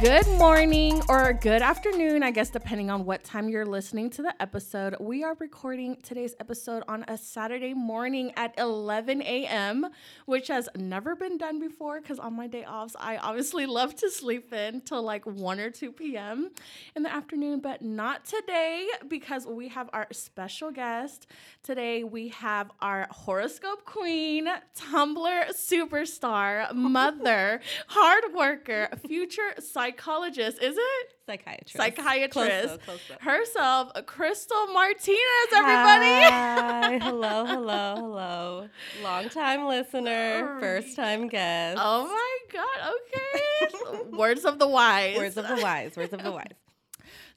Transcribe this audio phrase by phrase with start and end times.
[0.00, 4.32] Good morning or good afternoon, I guess, depending on what time you're listening to the
[4.40, 4.94] episode.
[5.00, 9.88] We are recording today's episode on a Saturday morning at 11 a.m.,
[10.24, 14.08] which has never been done before because on my day offs, I obviously love to
[14.08, 16.52] sleep in till like 1 or 2 p.m.
[16.94, 21.26] in the afternoon, but not today because we have our special guest.
[21.64, 24.46] Today, we have our horoscope queen,
[24.76, 29.54] Tumblr superstar, mother, hard worker, future
[29.88, 31.14] psychologist, is it?
[31.26, 31.76] Psychiatrist.
[31.76, 32.32] Psychiatrist.
[32.32, 33.16] Close though, close though.
[33.20, 35.18] Herself, Crystal Martinez,
[35.54, 36.06] everybody.
[36.06, 36.98] Hi.
[37.02, 38.68] hello, hello, hello.
[39.02, 41.78] Long time listener, first time guest.
[41.82, 42.92] Oh my God.
[42.94, 44.10] Okay.
[44.16, 45.16] words of the wise.
[45.16, 45.96] Words of the wise.
[45.96, 46.46] Words of the wise.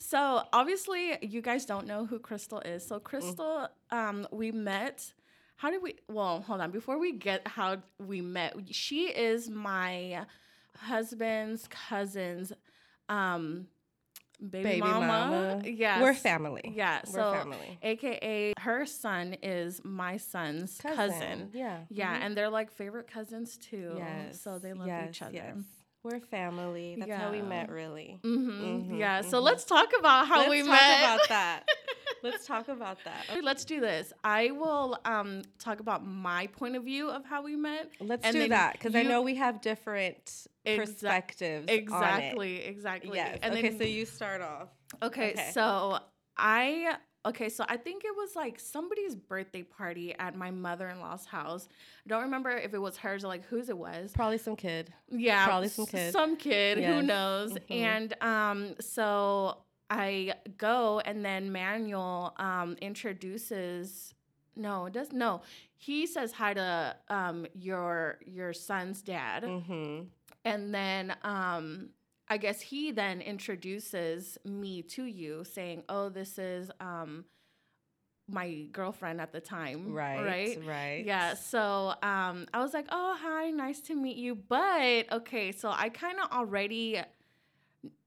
[0.03, 2.85] So obviously, you guys don't know who Crystal is.
[2.85, 3.97] So Crystal, Mm.
[3.97, 5.13] um, we met.
[5.55, 5.95] How did we?
[6.09, 6.71] Well, hold on.
[6.71, 10.25] Before we get how we met, she is my
[10.77, 12.53] husband's cousin's
[13.09, 13.67] um,
[14.39, 15.07] baby, Baby mama.
[15.07, 15.61] mama.
[15.65, 16.01] Yes.
[16.01, 16.71] We're family.
[16.75, 17.01] Yeah.
[17.07, 17.77] We're so, family.
[17.81, 21.49] AKA, her son is my son's cousin.
[21.53, 21.79] Yeah.
[21.89, 22.21] Yeah, Mhm.
[22.25, 23.93] and they're like favorite cousins too.
[23.97, 24.41] Yes.
[24.41, 25.33] So they love yes, each other.
[25.33, 25.57] yes.
[26.03, 26.95] We're family.
[26.97, 28.19] That's how we met, really.
[28.23, 28.61] Mm-hmm.
[28.93, 29.21] Mhm, Yeah.
[29.21, 29.43] So mhm.
[29.43, 30.69] let's talk about how Let's we met.
[30.71, 31.69] Let's talk about that.
[32.23, 33.25] Let's talk about that.
[33.31, 34.13] Okay, Let's do this.
[34.23, 37.89] I will um, talk about my point of view of how we met.
[37.99, 40.25] Let's do that because I know we have different
[40.65, 41.65] Exa- perspectives.
[41.67, 42.63] Exactly.
[42.63, 43.17] Exactly.
[43.17, 43.39] Yes.
[43.41, 44.69] And okay, then, so you start off.
[45.03, 45.51] okay, okay.
[45.53, 45.99] So
[46.37, 46.95] I.
[47.23, 51.67] Okay, so I think it was like somebody's birthday party at my mother-in-law's house.
[52.05, 54.11] I don't remember if it was hers or like whose it was.
[54.11, 54.91] Probably some kid.
[55.09, 56.11] Yeah, Probably some kid.
[56.11, 57.05] Some kid, who Yes.
[57.05, 57.51] knows?
[57.53, 57.61] Mhm.
[57.69, 59.57] And um, so
[59.89, 64.15] I go, and then Manuel um, introduces.
[64.55, 65.41] No, it does no.
[65.77, 70.05] He says hi to um, your your son's dad, Mm-hmm.
[70.43, 71.89] and then um,
[72.31, 77.25] I guess he then introduces me to you, saying, "Oh, this is um,
[78.29, 80.23] my girlfriend at the time, Right.
[80.23, 81.03] Right." Right.
[81.05, 85.73] Yeah, so um, I was like, "Oh, hi, nice to meet you." But okay, so
[85.75, 87.01] I kind of already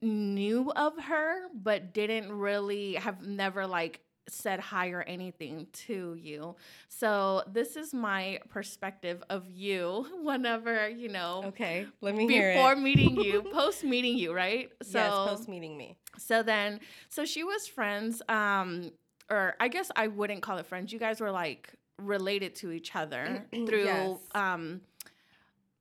[0.00, 6.56] knew of her, but didn't really have never like said hi or anything to you.
[6.88, 11.86] So this is my perspective of you whenever you know Okay.
[12.00, 12.78] Let me hear before it.
[12.78, 14.70] meeting you, post meeting you, right?
[14.82, 15.96] So yes, post meeting me.
[16.18, 18.90] so then, so she was friends, um,
[19.30, 20.92] or I guess I wouldn't call it friends.
[20.92, 24.18] You guys were like related to each other through Yes.
[24.34, 24.80] um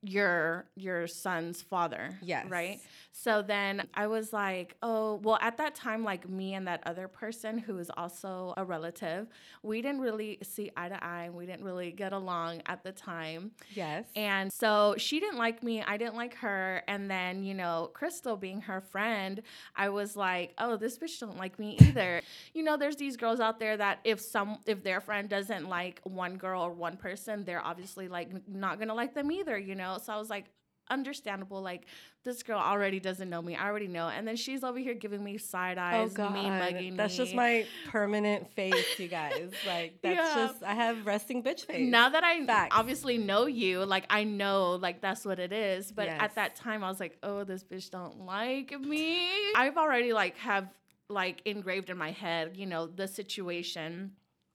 [0.02, 2.18] your your son's father.
[2.22, 2.46] Yes.
[2.48, 2.80] Right.
[3.16, 7.06] So then I was like, oh, well, at that time, like me and that other
[7.06, 9.28] person who is also a relative,
[9.62, 11.22] we didn't really see eye to eye.
[11.26, 13.52] and We didn't really get along at the time.
[13.72, 14.06] Yes.
[14.16, 16.82] And so she didn't like me, I didn't like her.
[16.88, 19.42] And then, you know, Crystal being her friend,
[19.76, 22.20] I was like, oh, this bitch don't like me either.
[22.52, 26.00] you know, there's these girls out there that if some if their friend doesn't like
[26.02, 29.98] one girl or one person, they're obviously like not gonna like them either, you know?
[30.02, 30.46] So I was like,
[30.90, 31.86] understandable, like
[32.24, 33.54] this girl already doesn't know me.
[33.54, 34.08] I already know.
[34.08, 36.32] And then she's over here giving me side oh eyes, God.
[36.32, 39.50] mean mugging That's just my permanent face, you guys.
[39.66, 40.46] Like that's Yeah.
[40.46, 41.88] just I have resting bitch face.
[41.90, 42.74] Now that I Facts.
[42.76, 45.92] obviously know you, like I know like that's what it is.
[45.92, 46.18] But Yes.
[46.20, 49.28] at that time I was like, oh, this bitch don't like me.
[49.56, 50.68] I've already like have
[51.10, 54.12] like engraved in my head, you know, the situation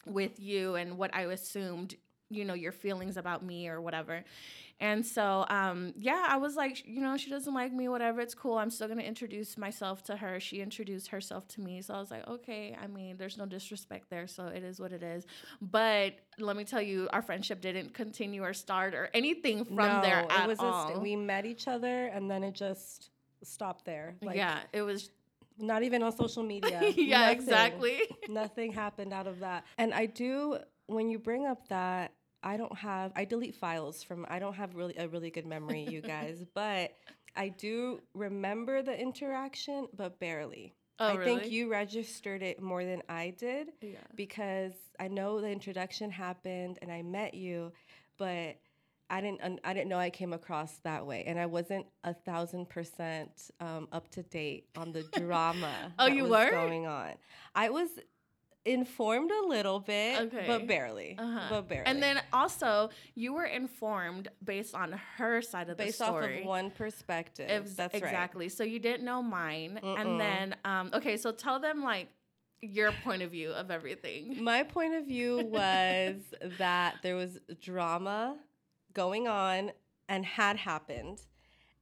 [0.08, 1.96] with you and what I assumed,
[2.30, 4.24] you know, your feelings about me or whatever.
[4.82, 8.22] And so, um, yeah, I was like, you know, she doesn't like me, whatever.
[8.22, 8.58] It's cool.
[8.58, 10.40] I'm still gonna introduce myself to her.
[10.40, 12.78] She introduced herself to me, so I was like, okay.
[12.82, 15.26] I mean, there's no disrespect there, so it is what it is.
[15.62, 20.02] But let me tell you, our friendship didn't continue or start or anything from no,
[20.02, 20.90] there at it was all.
[20.90, 23.10] Just, we met each other and then it just
[23.44, 24.16] stopped there.
[24.22, 25.10] Like yeah, it was.
[25.58, 26.82] not even on social media.
[26.96, 27.38] yeah, Nothing.
[27.38, 28.00] exactly.
[28.30, 29.66] Nothing happened out of that.
[29.78, 32.14] And I do when you bring up that
[32.44, 35.84] I don't have I delete files from I don't have really a really good memory,
[35.90, 36.96] you guys, but
[37.36, 40.74] I do remember the interaction, but barely.
[41.00, 41.40] Oh, I really?
[41.42, 44.00] think you registered it more than I did Yeah.
[44.16, 47.72] because I know the introduction happened and I met you,
[48.18, 48.58] but
[49.10, 52.70] I didn't I didn't know I came across that way, and I wasn't a thousand
[52.70, 55.94] percent um, up to date on the drama.
[55.98, 56.52] Oh, that you was weren't?
[56.52, 57.14] going on.
[57.56, 57.90] I was
[58.66, 60.44] informed a little bit, Okay.
[60.46, 61.48] but barely, Uh-huh.
[61.50, 61.86] but barely.
[61.86, 66.28] And then also, you were informed based on her side of based the story.
[66.28, 67.50] Based off of one perspective.
[67.50, 68.04] Ex- That's right.
[68.04, 68.50] exactly.
[68.50, 70.00] So you didn't know mine, Mm-mm.
[70.00, 71.18] and then um, okay.
[71.18, 72.10] So tell them like
[72.62, 74.44] your point of view of everything.
[74.44, 76.16] My point of view was
[76.58, 78.38] that there was drama
[78.94, 79.72] going on
[80.10, 81.22] and had happened.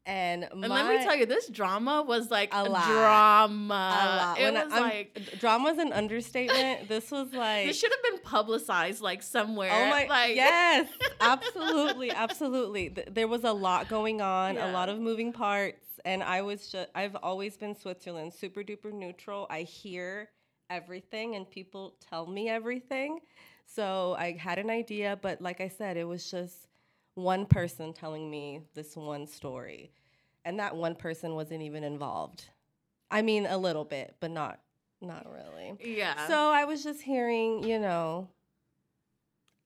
[0.08, 2.86] And, And my, let me tell you, this drama was like A lot.
[2.86, 3.74] drama.
[3.74, 4.40] a lot.
[4.40, 6.88] It When was I'm- like drama's an understatement.
[6.88, 9.70] this was like this should have been publicized like somewhere.
[9.72, 10.06] Oh my!
[10.08, 10.88] like yes,
[11.20, 12.90] absolutely, absolutely.
[12.90, 14.72] Th- There was a lot going on, Yeah.
[14.72, 16.90] a lot of moving parts, and I was just.
[16.96, 19.46] I've always been Switzerland, super duper neutral.
[19.50, 20.30] I hear
[20.70, 23.20] everything, and people tell me everything.
[23.66, 26.56] So I had an idea, but like I said, it was just
[27.18, 29.92] one person telling me this one story,
[30.46, 32.46] and that one person wasn't even involved.
[33.10, 34.60] I mean, a little bit, but not
[35.02, 35.78] not really.
[35.84, 36.28] Yeah.
[36.28, 38.30] So I was just hearing, you know,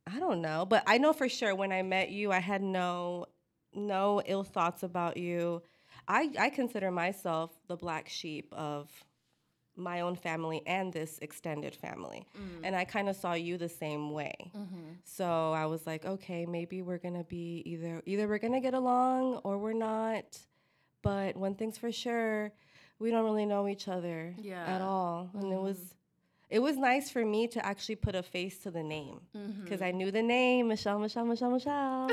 [0.07, 3.25] I don't know, but I know for sure when I met you, I had no
[3.73, 5.61] no ill thoughts about you.
[6.07, 8.89] I I consider myself the black sheep of
[9.81, 12.25] my own family and this extended family.
[12.37, 12.59] Mm.
[12.63, 14.35] And I kind of saw you the same way.
[14.55, 14.97] Mhm.
[15.03, 18.59] So I was like, okay, maybe we're going to be either either we're going to
[18.61, 20.39] get along or we're not.
[21.01, 22.51] But one thing's for sure,
[22.99, 24.63] we don't really know each other Yeah.
[24.65, 25.29] at all.
[25.33, 25.95] And it was
[26.49, 29.21] it was nice for me to actually put a face to the name
[29.63, 29.85] because Mhm.
[29.87, 32.09] I knew the name Michelle, Michelle, Michelle, Michelle.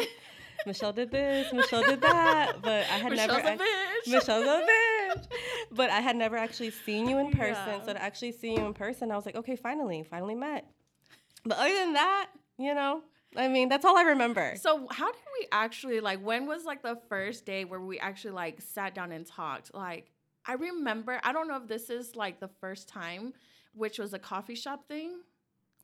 [0.66, 4.12] Michelle did this, Michelle did that, but I had Michelle's never a bitch.
[4.12, 4.84] Michelle's a bitch.
[5.70, 7.66] But I had never actually seen you in person.
[7.66, 7.84] Yeah.
[7.84, 10.66] So to actually see you in person, I was like, okay, finally, finally met.
[11.44, 12.28] But other than that,
[12.58, 13.02] you know,
[13.36, 14.54] I mean, that's all I remember.
[14.58, 18.32] So how did we actually like when was like the first day where we actually
[18.32, 19.74] like sat down and talked?
[19.74, 20.10] Like
[20.46, 23.34] I remember, I don't know if this is like the first time,
[23.74, 25.20] which was a coffee shop thing.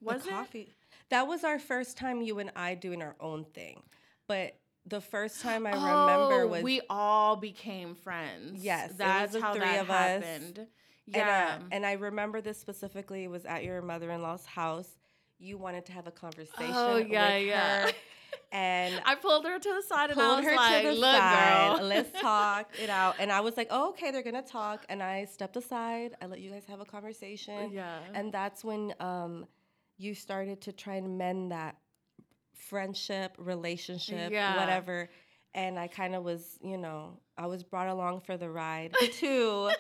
[0.01, 0.33] Was the it?
[0.33, 0.73] coffee.
[1.11, 3.83] That was our first time you and I doing our own thing.
[4.27, 4.57] But
[4.87, 8.63] the first time I remember Oh, was we all became friends.
[8.65, 10.23] Yes, that's how three that of us.
[10.23, 10.59] happened.
[10.59, 10.69] And,
[11.17, 11.59] Yeah.
[11.61, 14.89] uh, and I remember this specifically it was at your mother-in-law's house.
[15.39, 17.87] You wanted to have a conversation oh yeah, yeah.
[17.87, 17.93] her,
[18.53, 21.13] and I pulled her to the side and I was her like, to the "Look,
[21.17, 21.79] side.
[21.79, 23.17] girl, Let's talk it out.
[23.19, 24.85] And I was like, oh, okay, they're gonna talk.
[24.89, 26.15] And I stepped aside.
[26.23, 27.71] I let you guys have a conversation.
[27.73, 29.47] yeah, And that's when um,
[29.99, 31.77] you started to try and mend that
[32.55, 34.57] friendship, relationship, Yeah.
[34.57, 35.09] whatever.
[35.55, 39.71] And I kind of was, you know, I was brought along for the ride too.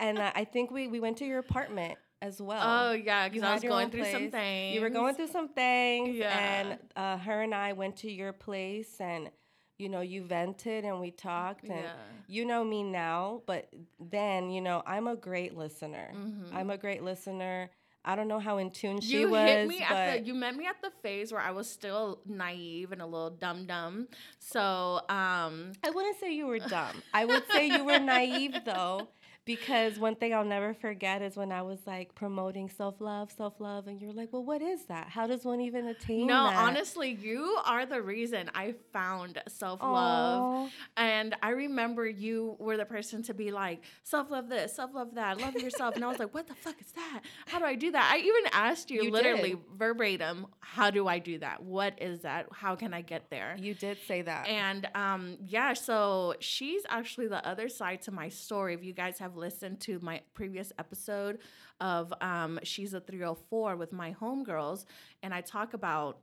[0.00, 2.88] and I I think we we went to your apartment as well.
[2.88, 4.74] oh yeah, because I was going through some things.
[4.74, 6.38] You were going through some things, Yeah.
[6.38, 9.30] and uh, her and I went to your place, and
[9.78, 11.92] you know, you vented and we talked, and Yeah.
[12.28, 13.68] you know me now, but
[13.98, 16.12] then you know, I'm a great listener.
[16.14, 16.54] Mhm.
[16.54, 17.70] I'm a great listener.
[18.04, 20.34] I don't know how in tune she you was, hit me but at the you
[20.34, 24.08] met me at the phase where I was still naive and a little dumb dumb.
[24.38, 27.02] So um I wouldn't say you were dumb.
[27.12, 29.08] I would say you were naive though,
[29.44, 33.60] because one thing I'll never forget is when I was like promoting self love, self
[33.60, 35.08] love, and you're like, "Well, what is that?
[35.08, 39.80] How does one even attain no, that?" honestly, you are the reason I found self
[39.82, 40.70] love.
[40.96, 45.14] And I remember you were the person to be like, self love this, self love
[45.14, 45.94] that, love yourself.
[45.96, 47.22] and I was like, what the fuck is that?
[47.46, 48.10] How do I do that?
[48.12, 49.60] I even asked you, You literally did.
[49.76, 51.62] verbatim, how do I do that?
[51.62, 52.46] What is that?
[52.52, 53.56] How can I get there?
[53.58, 54.46] You did say that.
[54.48, 58.74] And um, yeah, so she's actually the other side to my story.
[58.74, 61.38] If you guys have listened to my previous episode
[61.80, 64.84] of um, She's a 304 with my homegirls,
[65.22, 66.18] and I talk about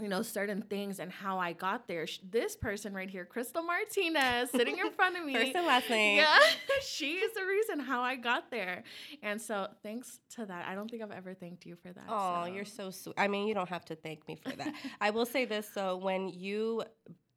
[0.00, 2.06] you know certain things and how I got there.
[2.28, 5.34] This person right here, Crystal Martinez, sitting in front of me.
[5.34, 6.16] First and last name.
[6.16, 6.38] Yeah,
[6.82, 8.82] she is the reason how I got there.
[9.22, 10.66] And so thanks to that.
[10.66, 12.04] I don't think I've ever thanked you for that.
[12.08, 12.52] Oh, so.
[12.52, 13.14] you're so sweet.
[13.16, 14.74] I mean, you don't have to thank me for that.
[15.00, 16.82] I will say this so when you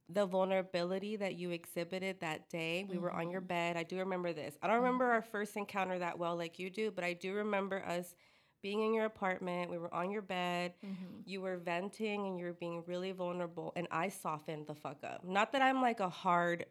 [0.10, 3.48] the vulnerability that you exhibited that day, we were on your Mm-hmm.
[3.48, 3.78] bed.
[3.78, 4.58] I do remember this.
[4.62, 7.84] I don't remember our first encounter that well like you do, but I do remember
[7.86, 8.16] us
[8.64, 9.70] being in your apartment.
[9.70, 10.74] We were on your bed.
[10.86, 11.24] Mhm.
[11.26, 15.24] You were venting and you were being really vulnerable and I softened the fuck up.
[15.26, 16.66] Not that I'm like a hard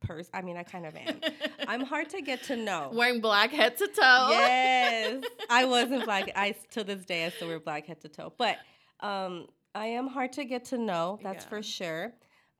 [0.00, 0.30] person.
[0.34, 1.20] I mean, I kind of am.
[1.68, 2.90] I'm hard to get to know.
[2.92, 4.28] Wearing black head to toe.
[4.30, 6.30] Yes, I wasn't black.
[6.36, 8.58] I to this day I still wear black head to toe, but
[9.00, 11.18] um, I am hard to get to know.
[11.22, 11.48] That's Yeah.
[11.50, 12.12] for sure.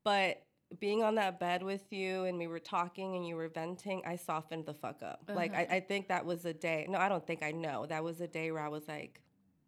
[0.05, 0.43] But
[0.81, 4.17] being on that bed with you and we were talking and you were venting, I
[4.17, 5.31] softened the fuck up.
[5.33, 5.75] Like I, Uh-huh.
[5.77, 6.87] I think that was a day.
[6.89, 7.87] No, I don't think I know.
[7.87, 9.21] That was a day where I was like,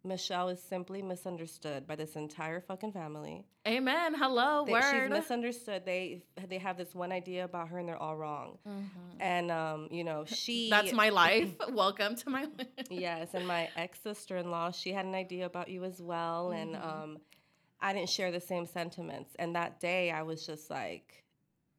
[0.03, 3.43] Michelle is simply misunderstood by this entire fucking family.
[3.67, 4.13] Amen.
[4.13, 4.63] Hello.
[4.65, 5.83] They, she's misunderstood.
[5.83, 8.59] They they have this one idea about her and they're all wrong.
[8.67, 8.83] Mhm.
[9.19, 11.55] And um, you know, she That's my life.
[11.71, 12.67] Welcome to my life.
[12.91, 16.51] yes, and my ex sister in law, she had an idea about you as well,
[16.51, 16.85] and Mhm.
[16.87, 17.17] um,
[17.81, 19.35] I didn't share the same sentiments.
[19.37, 21.23] And that day, I was just like,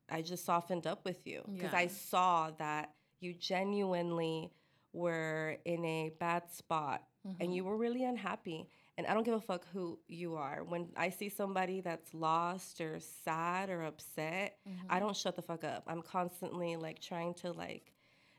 [0.08, 4.52] I just softened up with you because I saw that you genuinely
[4.92, 7.02] were in a bad spot
[7.40, 8.68] and you were really unhappy.
[8.98, 10.62] And I don't give a fuck who you are.
[10.64, 14.86] When I see somebody that's lost or sad or upset, Mm-hmm.
[14.88, 15.82] I don't shut the fuck up.
[15.86, 17.92] I'm constantly like trying to like,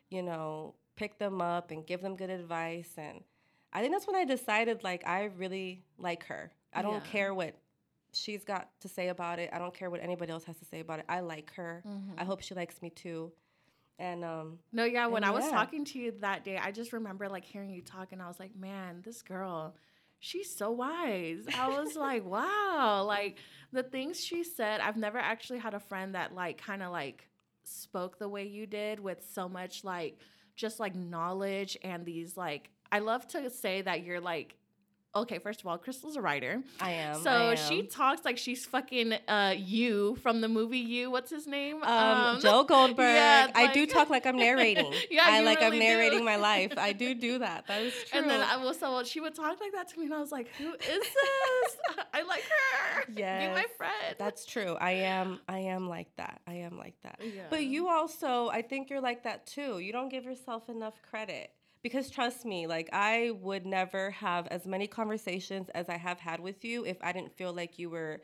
[0.09, 2.91] you know, pick them up and give them good advice.
[2.97, 3.23] And
[3.73, 6.51] I think that's when I decided like I really like her.
[6.77, 7.11] I don't Yeah.
[7.11, 7.55] care what
[8.13, 9.49] she's got to say about it.
[9.53, 11.05] I don't care what anybody else has to say about it.
[11.09, 11.83] I like her.
[11.85, 12.13] Mm-hmm.
[12.19, 13.31] I hope she likes me too.
[13.99, 17.27] And um, No, yeah, when I was talking to you that day, I just remember
[17.29, 19.75] like hearing you talk and I was like, man, this girl,
[20.19, 21.45] she's so wise.
[21.57, 23.03] I was like, wow.
[23.07, 23.37] Like
[23.71, 27.27] the things she said, I've never actually had a friend that like kind of like
[27.63, 30.19] spoke the way you did with so much like
[30.55, 34.55] just like knowledge and these like I love to say that you're like
[35.15, 36.61] okay, first of all, Crystal's a writer.
[36.79, 37.21] I am.
[37.21, 41.09] So I she talks like she's fucking uh you from the movie You.
[41.11, 41.83] What's his name?
[41.83, 43.15] Um, Joe Goldberg.
[43.15, 44.93] yeah, I do talk like I'm narrating.
[45.09, 45.79] Yeah, I like really I'm do.
[45.79, 46.73] narrating my life.
[46.77, 47.67] I do do that.
[47.67, 48.19] That is true.
[48.21, 50.31] And then I was so she would talk like that to me, and I was
[50.31, 51.77] like, "Who is this?
[52.13, 53.03] I like her.
[53.15, 54.75] Yeah, be my friend." That's true.
[54.79, 55.39] I am.
[55.47, 56.41] I am like that.
[56.47, 57.19] I am like that.
[57.23, 57.43] Yeah.
[57.49, 59.79] But you also, I think you're like that too.
[59.79, 61.51] You don't give yourself enough credit.
[61.87, 66.41] Because trust me, like I would never have as many conversations as I have had
[66.41, 68.19] with you if I didn't feel like you were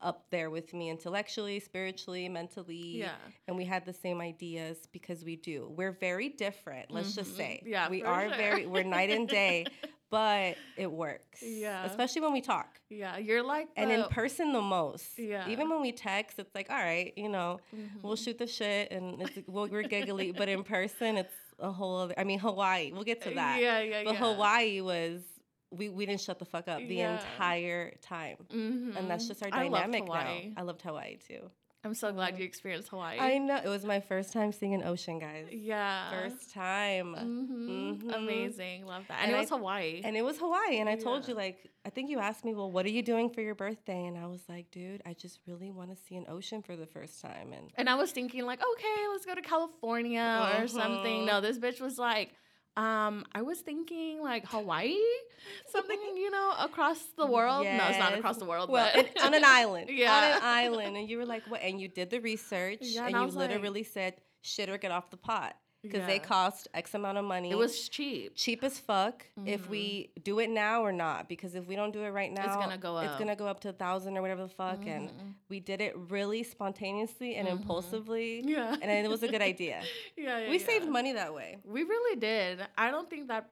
[0.00, 2.98] up there with me intellectually, spiritually, mentally.
[3.00, 3.16] Yeah.
[3.48, 5.72] And we had the same ideas because we do.
[5.76, 7.58] We're very different, let's just say.
[7.62, 7.72] Mm-hmm.
[7.72, 8.36] Yeah, We are sure.
[8.36, 9.66] very we're night and day,
[10.10, 11.42] but it works.
[11.42, 11.84] Yeah.
[11.86, 12.68] Especially when we talk.
[12.88, 15.18] yeah, you're like And in person the most.
[15.18, 15.48] Yeah.
[15.48, 17.58] Even when we text, it's like, all right, you know,
[18.00, 20.30] we'll shoot the shit and it's, we'll, we're giggly.
[20.30, 22.14] but in person, it's a whole other.
[22.16, 22.92] I mean, Hawaii.
[22.92, 23.60] We'll get to that.
[23.60, 24.18] Yeah, yeah, But yeah.
[24.20, 25.22] Hawaii was
[25.70, 27.20] we we didn't shut the fuck up the Yeah.
[27.20, 29.28] entire time, and that's Mhm.
[29.28, 30.48] just our I loved dynamic Hawaii.
[30.48, 30.54] now.
[30.56, 31.50] I loved Hawaii too.
[31.88, 33.18] I'm so glad you experienced Hawaii.
[33.18, 35.46] I know it was my first time seeing an ocean, guys.
[35.50, 36.10] yeah.
[36.10, 37.14] First time.
[37.14, 38.02] Mhm.
[38.02, 38.14] Mhm.
[38.14, 38.84] Amazing.
[38.86, 39.20] Love that.
[39.22, 40.02] And, And it I- was Hawaii.
[40.04, 40.76] And it was Hawaii.
[40.80, 43.30] And I told you, like, I think you asked me, well, what are you doing
[43.30, 44.04] for your birthday?
[44.04, 46.86] And I was like, dude, I just really want to see an ocean for the
[46.86, 47.52] first time.
[47.54, 51.22] And And I was thinking like, okay, let's go to California or something.
[51.22, 51.26] Mhm.
[51.26, 52.34] No, this bitch was like,
[52.76, 54.94] um, I was thinking like Hawaii,
[55.72, 57.64] something you know across the world.
[57.66, 59.88] No, it's not across the world, well, but on an island.
[59.90, 60.36] On Yeah.
[60.36, 60.96] an island.
[60.96, 61.60] And you were like, what?
[61.62, 64.78] And you did the research Yeah, and and you was like- literally said, shit or
[64.78, 65.56] get off the pot.
[65.82, 67.50] Because they cost X amount of money.
[67.50, 68.32] it was cheap.
[68.34, 70.22] cheap as fuck if we mm-hmm.
[70.22, 71.28] do it now or not.
[71.28, 73.04] Because if we don't do it right now, it's gonna go up.
[73.04, 74.84] It's gonna go up to a thousand or whatever the fuck.
[74.86, 75.28] And mm-hmm.
[75.48, 77.58] we did it really spontaneously and mm-hmm.
[77.58, 78.42] impulsively.
[78.44, 78.74] Yeah.
[78.80, 79.82] And it was a good idea.
[80.16, 80.50] Yeah, yeah.
[80.50, 80.66] we yeah.
[80.66, 81.58] saved money that way.
[81.64, 82.60] We really did.
[82.76, 83.50] I don't think that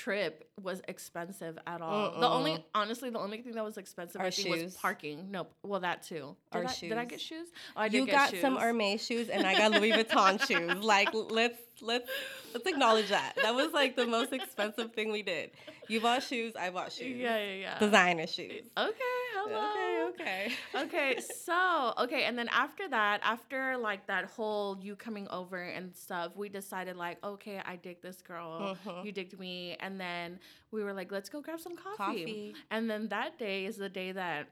[0.00, 2.18] trip was expensive at all.
[2.18, 5.30] The only, honestly, the only thing that was expensive, Our I think, was parking.
[5.30, 6.36] No, well, that too.
[6.52, 7.38] Did, Our I, did I get shoes.
[7.40, 7.48] shoes?
[7.76, 8.40] Oh, I did You got shoes.
[8.40, 10.82] some Hermes shoes and I got Louis Vuitton shoes.
[10.82, 12.10] Like let's let's
[12.54, 13.34] let's acknowledge that.
[13.42, 15.50] That was like the most expensive thing we did.
[15.90, 17.16] You bought shoes, I bought shoes.
[17.18, 17.78] Yeah, yeah, yeah.
[17.80, 18.66] Designer shoes.
[18.78, 20.10] Okay, hello.
[20.10, 20.52] Okay, okay.
[20.84, 25.94] okay, so okay, and then after that, after like that whole you coming over and
[25.96, 29.04] stuff, we decided like, okay, I dig this girl, Mhm.
[29.04, 30.38] you digged me, and then
[30.70, 31.96] we were like, let's go grab some coffee.
[31.96, 32.54] Coffee.
[32.70, 34.48] And then that day is the day that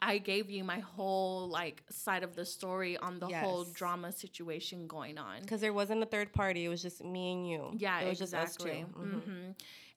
[0.00, 4.86] I gave you my whole like side of the story on the whole drama situation
[4.86, 5.40] going on.
[5.42, 7.70] Because there wasn't a third party, it was just me and you.
[7.76, 8.70] Yeah, it was exactly.
[8.70, 9.22] just us 2 Mhm.
[9.24, 9.50] hmm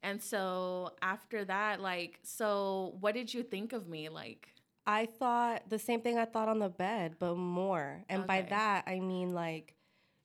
[0.04, 4.10] And so after that, like, so what did you think of me?
[4.10, 4.50] Like,
[4.88, 8.04] I thought the same thing I thought on the bed, but more.
[8.10, 9.76] And by that I mean like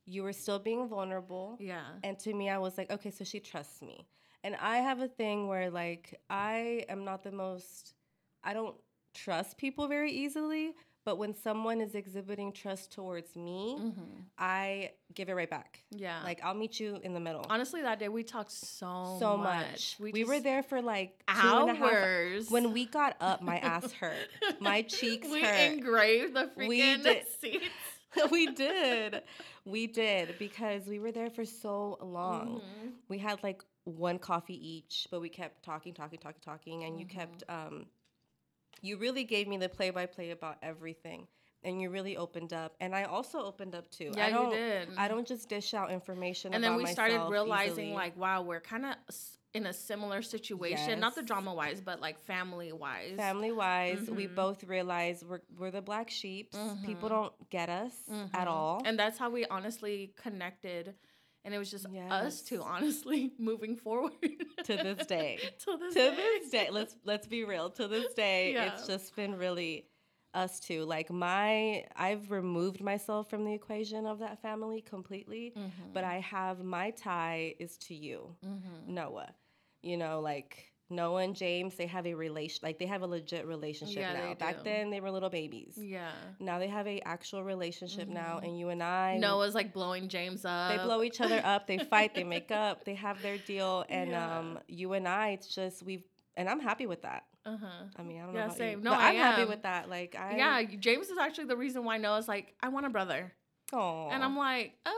[0.05, 1.57] you were still being vulnerable.
[1.59, 4.07] yeah, And to me, I was like, okay, so she trusts me.
[4.43, 7.93] And I have a thing where, like, I am not the most,
[8.43, 8.75] I don't
[9.23, 10.73] trust people very easily.
[11.05, 15.79] But when someone is exhibiting trust towards me, hmm I give it right back.
[15.89, 16.21] yeah.
[16.21, 17.45] Like, I'll meet you in the middle.
[17.49, 19.71] honestly, that day we talked so so much.
[19.71, 19.97] much.
[20.13, 22.51] We, were there for like two and a half hours.
[22.51, 24.27] When we got up, my ass hurt.
[24.59, 25.71] My cheeks we hurt.
[25.71, 27.25] engraved the We freaking did.
[27.41, 28.29] seats.
[28.31, 29.21] we did.
[29.63, 32.59] We did because we were there for so long.
[32.61, 32.91] Mhm.
[33.07, 37.05] We had like one coffee each, but we kept talking, talking, talking, talking, and you
[37.05, 37.85] kept um
[38.81, 41.27] you really gave me the play by play about everything.
[41.63, 42.75] And you really opened up.
[42.79, 44.11] And I also opened up too.
[44.15, 44.89] Yeah, I you don't did.
[44.97, 47.93] I don't just dish out information And then we started realizing, easily.
[47.93, 48.95] like, wow, we're kind of
[49.53, 50.99] in a similar situation.
[50.99, 53.15] Not the drama wise, but like family wise.
[53.17, 54.35] family wise, we Mhm.
[54.35, 56.51] both realize we're we're the black sheep.
[56.85, 57.15] People Mhm.
[57.15, 58.51] don't get us at Mhm.
[58.51, 58.81] all.
[58.85, 60.95] And that's how we honestly connected.
[61.47, 64.11] And it was just us two, honestly, moving forward
[64.65, 65.39] to this day.
[65.59, 66.15] to this to day.
[66.41, 68.65] this day let's let's be real to this day Yeah.
[68.73, 69.87] it's just been really
[70.33, 75.93] us two like my i've removed myself from the equation of that family completely Mm-hmm.
[75.93, 78.87] but i have my tie is to you Mhm.
[78.87, 79.29] noah
[79.81, 83.45] you know like Noah and James, they have a relation, like they have a legit
[83.45, 84.33] relationship Yeah, now.
[84.35, 84.63] Back do.
[84.63, 85.77] then, they were little babies.
[85.77, 86.11] Yeah.
[86.39, 90.45] Now they have a actual relationship now, and you and I, Noah's like blowing James
[90.45, 90.71] up.
[90.71, 91.67] they blow each other up.
[91.67, 92.15] They fight.
[92.15, 92.85] They make up.
[92.85, 94.39] They have their deal, and Yeah.
[94.39, 96.03] um, you and I, it's just we've,
[96.37, 97.23] and I'm happy with that.
[97.45, 97.67] Uh huh.
[97.97, 98.79] I mean, I don't Yeah, know about same.
[98.79, 99.89] you, No, I I'm happy with that.
[99.89, 103.31] Like, I Yeah, James is actually the reason why Noah's like, I want a brother.
[103.73, 104.09] Aw.
[104.11, 104.91] And I'm like, uh.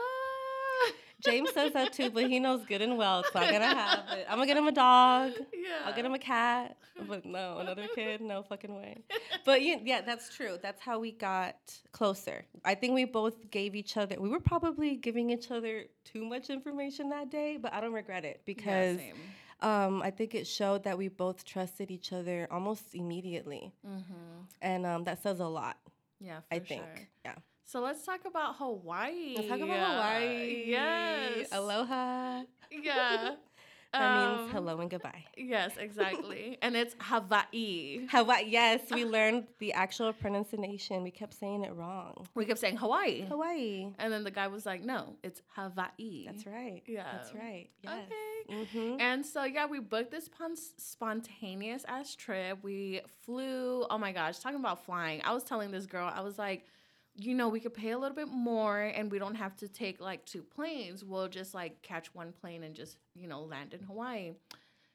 [1.24, 4.18] James says that too, but he knows good and well it's not gonna happen.
[4.28, 5.32] I'm gonna get him a dog.
[5.52, 5.68] yeah.
[5.86, 6.76] I'll get him a cat.
[7.08, 9.02] But no, another kid, no fucking way.
[9.44, 10.58] But yeah, yeah, that's true.
[10.60, 11.56] That's how we got
[11.92, 12.44] closer.
[12.64, 14.16] I think we both gave each other.
[14.18, 18.24] We were probably giving each other too much information that day, but I don't regret
[18.26, 22.94] it because yeah, um, I think it showed that we both trusted each other almost
[22.94, 24.40] immediately, Mm-hmm.
[24.60, 25.78] and um, that says a lot.
[26.20, 26.82] Yeah, for I think.
[26.82, 27.08] sure.
[27.24, 27.34] Yeah.
[27.70, 29.34] So let's talk about Hawaii.
[29.36, 30.64] Let's talk about Hawaii.
[30.66, 31.48] Yes.
[31.52, 32.42] Aloha.
[32.70, 33.34] Yeah.
[33.92, 35.24] That means Um, hello and goodbye.
[35.36, 36.56] Yes, exactly.
[36.62, 38.06] and it's Hawaii.
[38.08, 38.44] Hawaii.
[38.46, 41.02] Yes, we learned the actual pronunciation.
[41.02, 42.28] We kept saying it wrong.
[42.36, 43.22] We kept saying Hawaii.
[43.22, 43.88] Hawaii.
[43.98, 46.26] And then the guy was like, no, it's Hawaii.
[46.26, 46.82] That's right.
[46.86, 47.06] Yeah.
[47.12, 47.68] That's right.
[47.82, 47.92] Yes.
[48.06, 48.54] Okay.
[48.64, 49.00] Mm-hmm.
[49.00, 52.58] And so, yeah, we booked this pon- spontaneous ass trip.
[52.62, 53.86] We flew.
[53.90, 55.20] Oh my gosh, talking about flying.
[55.24, 56.64] I was telling this girl, I was like,
[57.20, 60.00] you know, we could pay a little bit more and we don't have to take
[60.00, 61.04] like two planes.
[61.04, 64.32] We'll just like catch one plane and just, you know, land in Hawaii.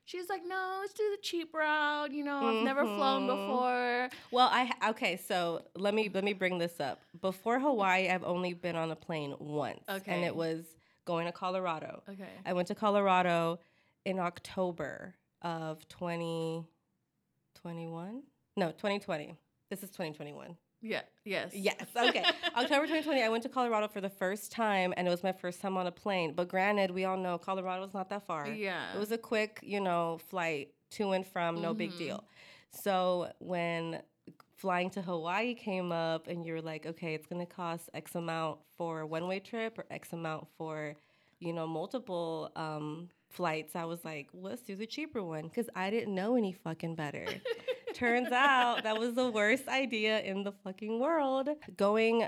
[0.08, 2.12] She's like, no, let's do the cheap route.
[2.12, 3.28] You know, I've never flown Mhm.
[3.28, 4.10] before.
[4.32, 5.18] Well, I okay.
[5.18, 7.02] So let me let me bring this up.
[7.22, 10.14] Before Hawaii, I've only been on a plane once, Okay.
[10.14, 10.64] and it was
[11.06, 12.04] going to Colorado.
[12.08, 12.30] Okay.
[12.46, 13.60] I went to Colorado
[14.06, 18.24] in October of 2021.
[18.58, 19.36] No, 2020.
[19.70, 20.56] This is 2021.
[20.86, 21.02] Yeah.
[21.24, 21.52] Yes.
[21.54, 21.82] Yes.
[21.96, 22.24] Okay.
[22.56, 25.60] October 2020, I went to Colorado for the first time, and it was my first
[25.62, 26.34] time on a plane.
[26.36, 28.48] But granted, we all know Colorado's not that far.
[28.48, 28.94] Yeah.
[28.94, 31.98] It was a quick, you know, flight to and from, no big Mhm.
[31.98, 32.24] deal.
[32.70, 34.02] So when
[34.58, 39.02] flying to Hawaii came up, and you're like, okay, it's gonna cost X amount for
[39.02, 40.96] a one way trip or X amount for,
[41.40, 45.90] you know, multiple um, flights, I was like, let's do the cheaper one because I
[45.90, 47.26] didn't know any fucking better.
[47.96, 51.50] Turns out that was the worst idea in the fucking world.
[51.78, 52.28] Going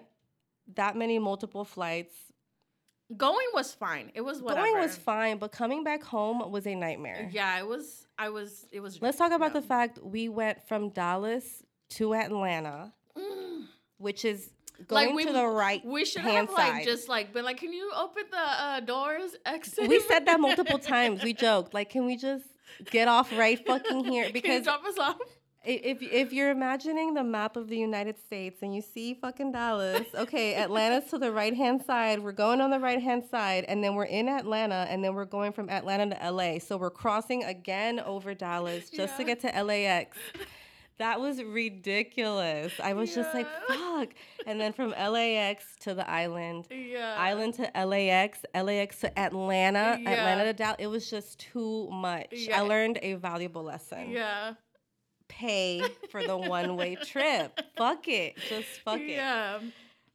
[0.76, 2.14] that many multiple flights
[3.16, 4.12] Going was fine.
[4.16, 4.68] It was whatever.
[4.68, 7.30] Going was fine, but coming back home was a nightmare.
[7.32, 8.06] Yeah, it was.
[8.18, 8.66] I was.
[8.70, 9.02] It was.
[9.02, 9.62] Let's talk about yeah.
[9.62, 13.64] the fact we went from Dallas to Atlanta, Mm.
[13.98, 14.50] which is
[14.90, 15.86] Like, going we- to the right.
[15.86, 16.84] We should hand have like side.
[16.84, 19.38] just like been like, can you open the uh, doors?
[19.46, 19.88] Exit.
[19.88, 21.24] We said that multiple times.
[21.24, 22.44] We joked, like, can we just
[22.92, 24.26] get off right fucking here?
[24.26, 25.16] Can you Because drop us off.
[25.68, 30.06] If if you're imagining the map of the United States and you see fucking Dallas,
[30.16, 32.20] okay, Atlanta's to the right hand side.
[32.24, 35.26] We're going on the right hand side, and then we're in Atlanta, and then we're
[35.26, 36.60] going from Atlanta to LA.
[36.60, 40.18] So we're crossing again over Dallas just to get to LAX.
[41.00, 42.74] That was ridiculous.
[42.84, 44.10] I was just like, fuck.
[44.48, 47.16] And then from LAX to the island, Yeah.
[47.20, 50.10] island to LAX, LAX to Atlanta, Yeah.
[50.10, 50.78] Atlanta to Dallas.
[50.80, 52.30] It was just too much.
[52.32, 52.58] Yeah.
[52.58, 54.54] I learned a valuable lesson Yeah.
[55.28, 57.60] Pay for the one way trip.
[57.76, 58.38] Fuck it.
[58.50, 59.10] Just fuck it.
[59.10, 59.60] Yeah.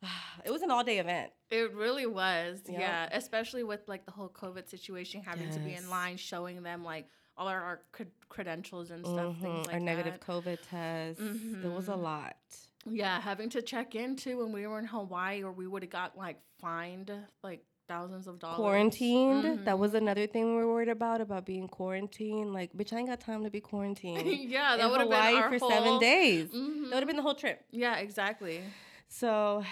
[0.44, 1.30] It was an all day event.
[1.50, 2.60] It really was.
[2.68, 2.80] Yep.
[2.80, 3.08] Yeah.
[3.12, 7.06] Especially with like the whole COVID situation, having to be in line, showing them like
[7.36, 9.40] all our, our cred- credentials and stuff, Mhm.
[9.40, 10.20] things like Our negative that.
[10.26, 11.20] COVID test.
[11.20, 12.02] It was a Mhm.
[12.02, 12.36] lot.
[12.84, 15.90] Yeah, having to check in too when we were in Hawaii, or we would have
[15.92, 17.12] got like fined
[17.44, 18.56] like thousands of dollars.
[18.56, 19.66] Quarantined.
[19.66, 19.78] That Mhm.
[19.78, 22.52] was another thing we were worried about, about being quarantined.
[22.52, 24.26] Like, bitch, I ain't got time to be quarantined.
[24.50, 26.50] yeah, that would have been our for whole, seven days.
[26.50, 26.84] Mhm.
[26.90, 27.64] That would have been the whole trip.
[27.70, 28.60] Yeah, exactly.
[29.08, 29.64] So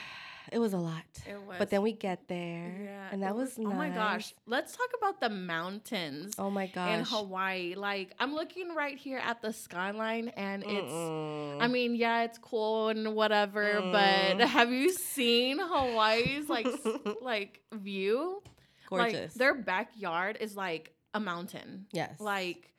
[0.52, 1.04] it was a lot.
[1.28, 1.56] It was.
[1.58, 2.72] But then we get there.
[2.84, 6.34] yeah, And that was, Oh my gosh, let's talk about the mountains.
[6.38, 6.98] Oh my gosh.
[6.98, 7.74] in Hawaii.
[7.76, 11.62] Like I'm looking right here at the skyline and it's Mm-mm.
[11.62, 13.92] I mean, yeah, it's cool and whatever, Mm.
[14.38, 16.78] but have you seen Hawaii's like s-
[17.22, 18.42] like view?
[18.90, 19.34] Like gorgeous.
[19.34, 21.86] their backyard is like a mountain.
[21.92, 22.18] yes.
[22.18, 22.72] Like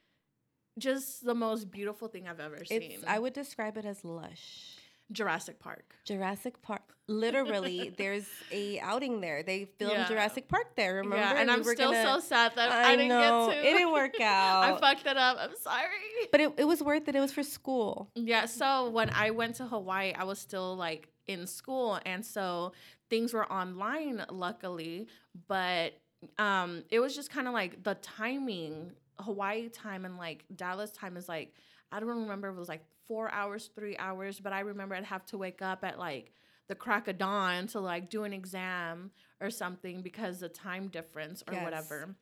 [0.78, 2.82] just the most beautiful thing I've ever seen.
[2.84, 4.78] it's I would describe it as lush.
[5.12, 5.96] Jurassic Park.
[6.06, 6.82] Jurassic Park.
[7.08, 9.44] Literally, there's a outing there.
[9.44, 10.08] They filmed Yeah.
[10.08, 10.96] Jurassic Park there.
[10.96, 11.18] Remember?
[11.18, 13.48] yeah, and We I'm still gonna- so sad that I, didn't know.
[13.50, 13.68] get to.
[13.70, 14.64] It didn't work out.
[14.64, 15.38] I fucked it up.
[15.40, 15.88] I'm sorry.
[16.32, 17.16] but it, it was worth it.
[17.16, 18.10] It was for school.
[18.16, 22.72] Yeah, so when I went to Hawaii, I was still like in school and so
[23.10, 25.08] things were online luckily,
[25.48, 25.94] but
[26.40, 31.18] um it was just kind of like the timing, Hawaii time and like Dallas time
[31.18, 31.54] is like
[31.92, 35.04] I don't remember if it was like 4 hours, 3 hours, but I remember I'd
[35.06, 36.32] have to wake up at like
[36.68, 41.44] the crack of dawn to like do an exam or something because the time difference
[41.48, 41.64] or Yes.
[41.64, 42.16] whatever.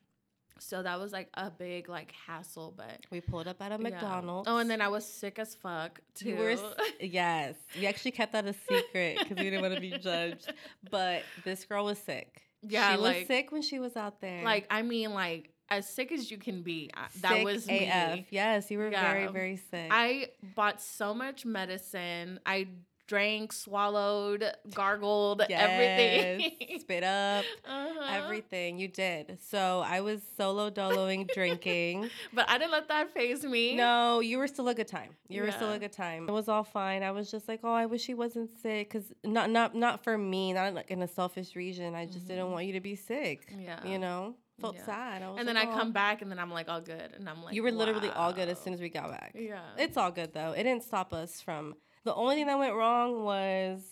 [0.58, 3.90] So that was like a big like hassle, but We pulled up at a yeah.
[3.90, 4.46] McDonald's.
[4.48, 6.36] Oh, and then I was sick as fuck too.
[6.36, 6.56] Were,
[7.00, 10.52] yes, we actually kept that a secret because we didn't want to be judged.
[10.90, 12.42] But this girl was sick.
[12.62, 14.42] Yeah, she was like- sick when she was out there.
[14.44, 16.90] like I mean, like as sick as you can be.
[16.94, 18.14] I- That Sick was AF.
[18.16, 18.26] me.
[18.30, 19.30] Yes, you were very, Yeah.
[19.30, 19.88] very sick.
[19.90, 22.40] I bought so much medicine.
[22.44, 22.68] I
[23.06, 26.52] drank, swallowed, gargled, everything.
[26.80, 28.06] Spit up, Uh-huh.
[28.08, 29.38] everything you did.
[29.42, 32.08] So I was solo doloing, drinking.
[32.32, 33.74] But I didn't let that phase me.
[33.74, 35.16] No, you were still a good time.
[35.28, 36.28] You were still a good time.
[36.28, 37.02] It was all fine.
[37.02, 40.16] I was just like, oh, I wish he wasn't sick, because not not not for
[40.16, 41.94] me, not like in a selfish reason.
[41.96, 43.50] I just didn't want you to be sick.
[43.50, 43.60] Mm-hmm.
[43.62, 43.84] Yeah.
[43.86, 44.86] you know, felt Yeah.
[44.86, 45.22] sad.
[45.22, 47.12] I And then like, I "Oh." come back and then I'm like all good.
[47.16, 49.32] And I'm like, You were literally all good as soon as we got back.
[49.34, 49.60] Yeah.
[49.78, 50.52] It's all good though.
[50.52, 51.74] It didn't stop us from.
[52.04, 53.82] The only thing that went wrong was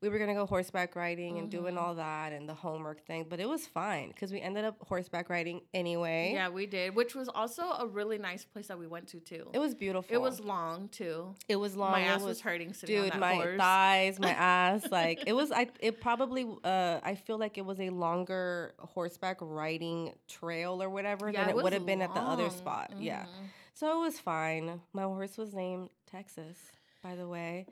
[0.00, 1.80] we were gonna go horseback riding and doing Mhm.
[1.82, 5.28] all that and the homework thing, but it was fine because we ended up horseback
[5.28, 6.30] riding anyway.
[6.34, 9.50] Yeah, we did, which was also a really nice place that we went to too.
[9.52, 10.14] It was beautiful.
[10.14, 11.34] It was long too.
[11.48, 11.90] It was long.
[11.90, 13.58] my ass was, hurting sitting Dude, my horse.
[13.58, 15.50] thighs, my ass, like it was.
[15.50, 16.46] I it probably.
[16.62, 21.50] Uh, I feel like it was a longer horseback riding trail or whatever Yeah, than
[21.50, 22.92] it, was would have been at the other spot.
[22.98, 23.24] Yeah.
[23.24, 23.48] Mhm.
[23.74, 24.80] So it was fine.
[24.92, 26.56] My horse was named Texas,
[27.02, 27.66] by the way.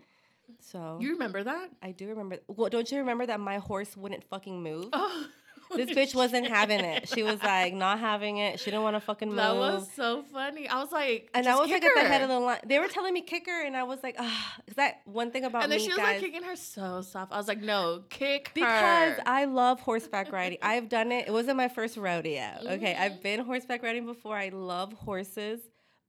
[0.60, 1.70] So You remember that?
[1.82, 2.38] I do remember.
[2.48, 4.88] Well, don't you remember that my horse wouldn't fucking move?
[4.92, 5.26] Oh,
[5.74, 7.08] This bitch wasn't having it.
[7.08, 8.60] She was like not having it.
[8.60, 9.36] She didn't want to fucking move.
[9.36, 10.68] That was so funny.
[10.68, 12.60] I was like, and I "Just was like kick at the head of the line.
[12.64, 15.44] They were telling me kick her, and I was like, ah, is that one thing
[15.44, 15.64] about me?
[15.64, 16.06] And then me, she was guys?
[16.06, 17.32] like kicking her so soft.
[17.32, 19.22] I was like, no, kick because her.
[19.26, 20.58] I love horseback riding.
[20.62, 21.26] I've done it.
[21.26, 22.46] It wasn't my first rodeo.
[22.76, 22.94] Okay.
[22.94, 24.36] I've been horseback riding before.
[24.36, 25.58] I love horses,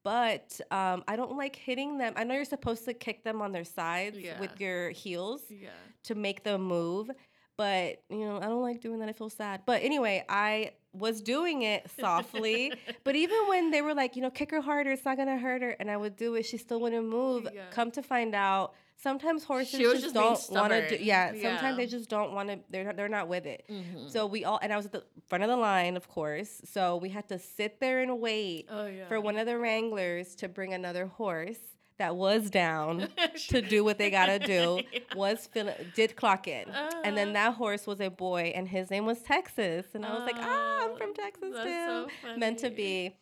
[0.07, 2.13] but um, I don't like hitting them.
[2.15, 4.39] I know you're supposed to kick them on their sides Yeah.
[4.39, 5.67] with your heels yeah.
[6.05, 7.11] to make them move,
[7.57, 9.09] but you know I don't like doing that.
[9.09, 9.63] I feel sad.
[9.65, 12.71] But anyway, I was doing it softly.
[13.03, 15.61] but even when they were like, you know, kick her harder, it's not gonna hurt
[15.61, 17.45] her, and I would do it, she still wouldn't move.
[17.53, 17.63] Yeah.
[17.71, 21.03] Come to find out, sometimes horses just, just don't want to do.
[21.03, 21.51] Yeah, Yeah.
[21.55, 22.59] sometimes they just don't want to.
[22.69, 23.63] They're not, they're not with it.
[23.69, 24.09] Mhm.
[24.11, 26.61] So we all, and I was at the front of the line, of course.
[26.65, 29.07] So we had to sit there and wait oh yeah.
[29.07, 31.59] for one of the wranglers to bring another horse
[31.97, 33.07] that was down
[33.49, 34.81] to do what they gotta do.
[35.15, 36.69] Was fill, did clock in,
[37.03, 37.33] and then Uh.
[37.33, 40.83] that horse was a boy, and his name was Texas, and I was like, ah,
[40.83, 43.15] I'm Oh, from Texas too, so meant to be.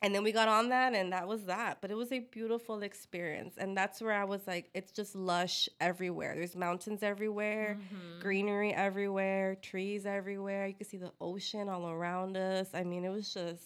[0.00, 1.78] And then we got on that, and that was that.
[1.80, 5.68] But it was a beautiful experience, and that's where I was like, it's just lush
[5.80, 6.34] everywhere.
[6.36, 8.20] There's mountains everywhere Mhm.
[8.20, 10.66] greenery everywhere, trees everywhere.
[10.68, 12.68] You could see the ocean all around us.
[12.74, 13.64] I mean, it was just,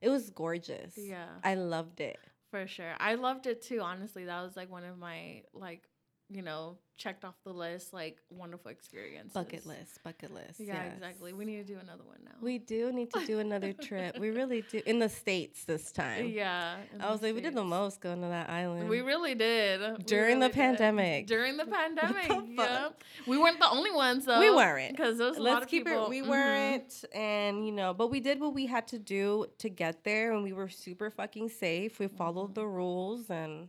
[0.00, 0.98] it was gorgeous.
[0.98, 1.28] Yeah.
[1.44, 2.18] I loved it.
[2.50, 2.94] For sure.
[2.98, 4.24] I loved it too, honestly.
[4.24, 5.88] That was like one of my like,
[6.32, 9.32] you know, checked off the list, like wonderful experiences.
[9.32, 10.60] Bucket list, bucket list.
[10.60, 10.92] Yeah, yes.
[10.94, 11.32] exactly.
[11.32, 12.32] We need to do another one now.
[12.40, 14.18] We do need to do another trip.
[14.18, 14.80] We really do.
[14.86, 16.28] In the States this time.
[16.28, 16.76] Yeah.
[17.00, 18.88] I was the like, we did the most going to that island.
[18.88, 19.80] We really did.
[20.06, 20.52] During the really did.
[20.54, 21.26] pandemic.
[21.26, 22.88] During the pandemic, the yeah.
[23.26, 24.38] We weren't the only ones though.
[24.38, 24.90] We weren't.
[24.96, 26.04] because there was a lot Let's of keep people.
[26.04, 26.10] it.
[26.10, 26.28] We Mhm.
[26.28, 30.32] weren't, and you know, but we did what we had to do to get there,
[30.32, 31.98] and we were super fucking safe.
[31.98, 33.68] We followed the rules, and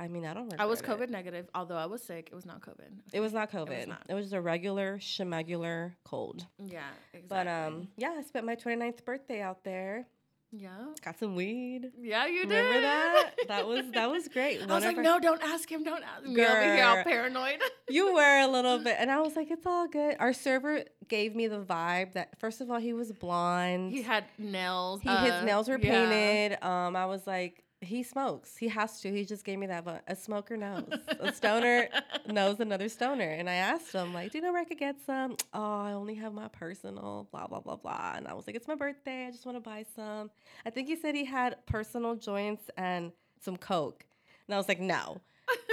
[0.00, 0.52] I mean, I don't.
[0.58, 1.08] I was regret it.
[1.08, 2.28] COVID negative, although I was sick.
[2.32, 2.88] It was not COVID.
[3.12, 3.70] It was not COVID.
[3.70, 4.08] It was, not.
[4.22, 6.46] just a regular schmegular cold.
[6.58, 6.80] Yeah,
[7.12, 7.28] exactly.
[7.28, 10.06] But um, yeah, I spent my 29th birthday out there.
[10.52, 10.70] yeah,
[11.04, 11.90] Got some weed.
[12.00, 12.64] yeah, you did.
[12.64, 13.30] Remember that?
[13.48, 14.56] That was that was great.
[14.62, 15.84] I One was like, our- no, don't ask him.
[15.84, 16.42] Don't ask me.
[16.44, 17.04] Over here, all Girl.
[17.04, 17.60] paranoid.
[17.90, 20.14] You were a little bit, and I was like, it's all good.
[20.20, 23.90] Our server gave me the vibe that first of all, he was blonde.
[23.92, 25.02] he had nails.
[25.02, 25.90] He, uh, his nails were yeah.
[25.90, 26.64] painted.
[26.64, 28.56] Um, I was like, he smokes.
[28.56, 29.10] He has to.
[29.12, 29.84] He just gave me that.
[29.84, 30.92] But a smoker knows.
[31.20, 31.88] a stoner
[32.26, 33.28] knows another stoner.
[33.28, 35.36] And I asked him, like, do you know where I could get some?
[35.54, 37.28] Oh, I only have my personal.
[37.32, 38.14] Blah blah blah blah.
[38.16, 39.26] And I was like, it's my birthday.
[39.26, 40.30] I just want to buy some.
[40.66, 44.04] I think he said he had personal joints and some coke.
[44.46, 45.20] And I was like, no.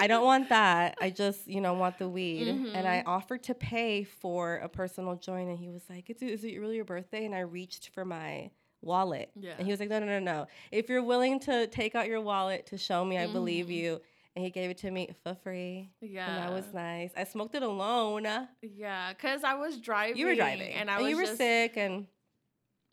[0.02, 0.98] I don't want that.
[1.02, 2.48] I just, you know, want the weed.
[2.48, 3.10] And I mm-hmm.
[3.10, 6.60] offered to pay for a personal joint, and he was like, "Is it, is it
[6.60, 8.50] really your birthday?" And I reached for my
[8.82, 9.54] wallet, Yeah.
[9.58, 10.48] and he was like, "No, no, no, no.
[10.72, 13.72] If you're willing to take out your wallet to show me, I believe Mhm.
[13.76, 14.02] you."
[14.36, 17.12] And he gave it to me for free, Yeah, and that was nice.
[17.18, 18.28] I smoked it alone.
[18.62, 19.14] yeah.
[19.16, 20.18] Cause I was driving.
[20.18, 22.06] You were driving, and I was you were just, sick, and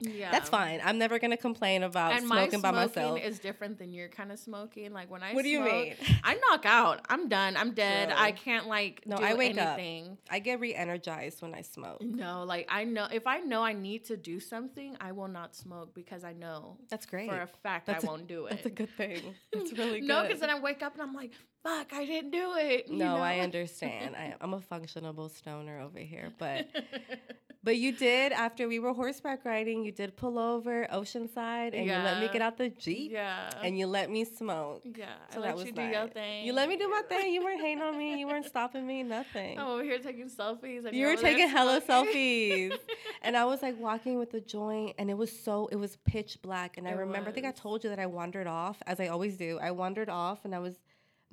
[0.00, 0.80] Yeah, that's fine.
[0.84, 3.20] I'm never gonna complain about And smoking my by smoking myself.
[3.20, 4.92] is different than your kind of smoking.
[4.92, 5.94] Like when I What do you smoke, mean?
[6.24, 7.00] I knock out.
[7.08, 7.56] I'm done.
[7.56, 8.08] I'm dead.
[8.08, 8.18] Girl.
[8.18, 9.78] I can't like No, do I wake up.
[9.78, 10.18] anything.
[10.28, 12.02] I get re-energized when I smoke.
[12.02, 15.54] No, like I know if I know I need to do something, I will not
[15.54, 17.30] smoke because I know That's great.
[17.30, 18.50] for a fact That's a- won't do it.
[18.50, 19.22] That's a good thing.
[19.52, 20.08] It's really good.
[20.08, 21.30] no, because then I wake up and I'm like,
[21.62, 22.90] fuck, I didn't do it.
[22.90, 23.22] No, know?
[23.22, 24.16] I understand.
[24.16, 26.66] I, I'm a functionable stoner over here, but
[27.64, 29.82] But you did after we were horseback riding.
[29.84, 33.48] You did pull over Oceanside, and you let me get out the jeep, Yeah.
[33.62, 34.82] and you let me smoke.
[34.84, 35.06] yeah.
[35.32, 36.44] So I that was you do your thing.
[36.44, 37.32] You let me do my thing.
[37.32, 38.18] You weren't hating on me.
[38.20, 39.02] You weren't stopping me.
[39.02, 39.58] Nothing.
[39.58, 40.92] I'm over here taking selfies.
[40.92, 42.78] You were taking hella selfies,
[43.22, 46.38] and I was like walking with the joint, and it was so it was pitch
[46.42, 46.76] black.
[46.76, 49.06] And I It remember, I think I told you that I wandered off, as I
[49.08, 49.58] always do.
[49.62, 50.74] I wandered off, and I was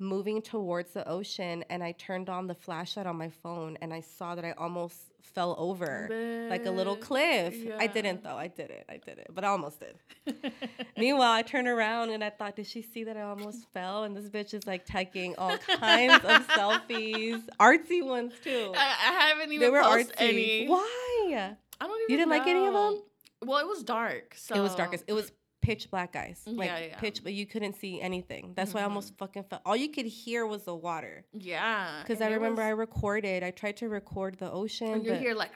[0.02, 4.00] moving towards the ocean, and I turned on the flashlight on my phone, and I
[4.00, 7.54] saw that I almost fell over like a little cliff.
[7.78, 8.36] I didn't though.
[8.36, 8.84] I didn't.
[8.88, 9.96] I didn't, but I almost did.
[10.98, 14.04] Meanwhile, I turned around and I thought, did she see that I almost fell?
[14.04, 18.72] And this bitch is like taking all kinds of selfies, artsy ones too.
[18.76, 20.10] I, I haven't even They were artsy.
[20.18, 20.66] any.
[20.66, 21.54] Why?
[21.80, 22.10] I don't even.
[22.10, 23.02] You didn't like any of them?
[23.44, 24.34] Well, it was dark.
[24.36, 25.04] So It was darkest.
[25.06, 26.98] It was pitch black guys, like Yeah, yeah.
[26.98, 28.52] pitch, but you couldn't see anything.
[28.54, 29.62] That's why I almost fucking fell.
[29.64, 31.24] All you could hear was the water.
[31.32, 32.02] Yeah.
[32.02, 33.42] Because I remember I recorded.
[33.42, 35.52] I tried to record the ocean, And you hear like.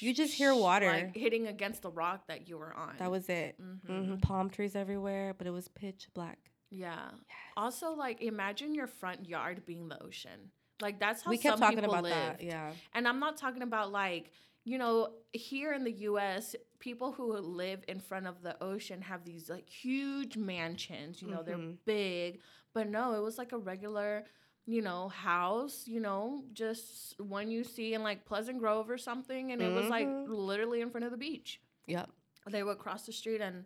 [0.00, 0.86] You just hear water.
[0.92, 2.94] Like hitting against the rock that you were on.
[2.98, 3.56] that was it.
[3.60, 4.06] Mhm.
[4.06, 6.38] hmm Palm trees everywhere, but it was pitch black.
[6.70, 7.10] Yeah.
[7.56, 10.50] Also, like, imagine your front yard being the ocean.
[10.80, 12.12] Like that's how we kept some talking people about live.
[12.38, 12.42] that.
[12.42, 12.72] Yeah.
[12.94, 14.30] And I'm not talking about like,
[14.64, 19.24] you know, here in the US, people who live in front of the ocean have
[19.24, 21.78] these like huge mansions, you know, they're Mhm.
[21.84, 22.40] big.
[22.72, 24.26] But no, it was like a regular,
[24.66, 29.52] you know, house, you know, just one you see in like Pleasant Grove or something.
[29.52, 30.28] And it was like Mhm.
[30.28, 31.60] literally in front of the beach.
[31.86, 32.10] Yep.
[32.46, 33.64] They would cross the street and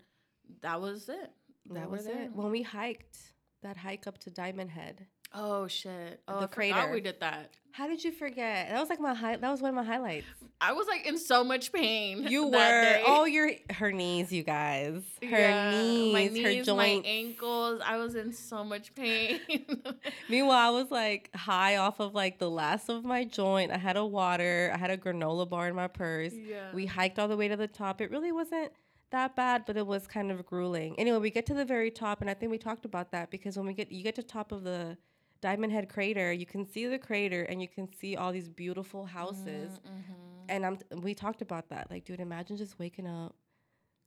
[0.60, 1.32] that was it.
[1.66, 2.22] That was there.
[2.24, 2.32] it.
[2.32, 5.06] When we hiked that hike up to Diamond Head.
[5.34, 6.20] Oh shit!
[6.28, 6.90] Oh, The I crater.
[6.92, 7.50] we did that.
[7.72, 8.68] How did you forget?
[8.68, 9.36] That was like my high.
[9.36, 10.26] That was one of my highlights.
[10.60, 12.22] I was like in so much pain.
[12.28, 13.00] You were.
[13.04, 15.02] Oh, your her knees, you guys.
[15.20, 17.08] Her Yeah, knees, my her knees, my joints.
[17.08, 17.82] ankles.
[17.84, 19.40] I was in so much pain.
[20.28, 23.72] Meanwhile, I was like high off of like the last of my joint.
[23.72, 24.70] I had a water.
[24.72, 26.32] I had a granola bar in my purse.
[26.32, 26.70] yeah.
[26.72, 28.00] We hiked all the way to the top.
[28.00, 28.70] It really wasn't
[29.10, 30.94] that bad, but it was kind of grueling.
[30.98, 33.56] Anyway, we get to the very top, and I think we talked about that because
[33.56, 34.96] when we get you get to top of the
[35.44, 39.04] Diamond Head crater, you can see the crater and you can see all these beautiful
[39.04, 39.78] houses.
[39.78, 40.14] Mhm.
[40.48, 41.90] And I'm we talked about that.
[41.90, 43.34] Like, dude, imagine just waking up,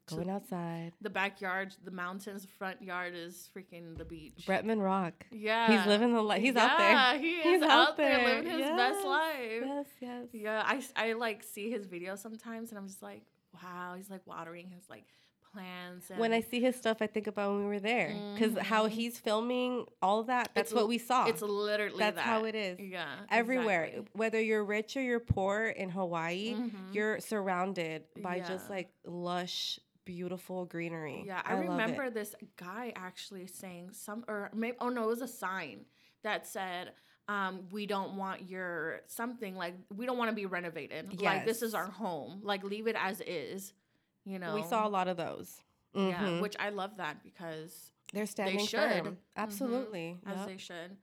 [0.08, 0.94] going outside.
[1.00, 4.46] The backyard, the mountains, front yard is freaking the beach.
[4.48, 5.28] Bretman Rock.
[5.30, 5.68] yeah.
[5.78, 6.42] He's living the life.
[6.42, 6.92] He's out there.
[6.92, 8.36] Yeah, he He's out out there there.
[8.42, 9.64] living his best life.
[9.74, 10.26] Yes, yes.
[10.34, 13.22] Yeah, I, I like see his videos sometimes and I'm just like,
[13.62, 15.06] wow, he's like watering his like
[15.52, 16.10] plants.
[16.10, 18.88] And When I see his stuff, I think about when we were there because how
[18.88, 18.92] Mhm.
[18.92, 20.52] he's filming all that.
[20.54, 21.26] That's It's what we saw.
[21.28, 22.26] it's literally That's that.
[22.26, 22.80] how it is.
[22.80, 23.26] Yeah.
[23.30, 23.84] everywhere.
[23.86, 24.12] exactly.
[24.14, 26.94] Whether you're rich or you're poor in Hawaii, Mhm.
[26.94, 31.24] you're surrounded by just like lush, beautiful greenery.
[31.26, 31.60] Yeah, I, it.
[31.70, 35.86] remember this guy actually saying some, or maybe, oh no, it was a sign
[36.24, 36.94] that said,
[37.28, 41.20] um, "We don't want your something like we don't want to be renovated.
[41.22, 42.40] Like this is our home.
[42.42, 43.74] Like leave it as is."
[44.28, 45.62] You know, We saw a lot of those.
[45.94, 46.42] yeah, Mhm.
[46.42, 48.80] which I love that because They're standing they should.
[49.04, 49.06] firm.
[49.06, 49.18] Mhm.
[49.38, 50.20] Absolutely.
[50.26, 50.98] as they should.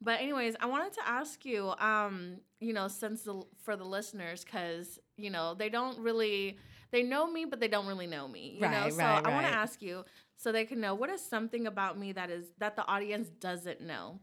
[0.00, 4.42] But anyways, I wanted to ask you, um, you know, since the for the listeners,
[4.44, 6.58] because you know they don't really
[6.90, 8.54] they know me, but they don't really know me.
[8.54, 10.04] You know, Right, so right, I want to ask you
[10.36, 13.80] so they can know what is something about me that is that the audience doesn't
[13.82, 14.20] know.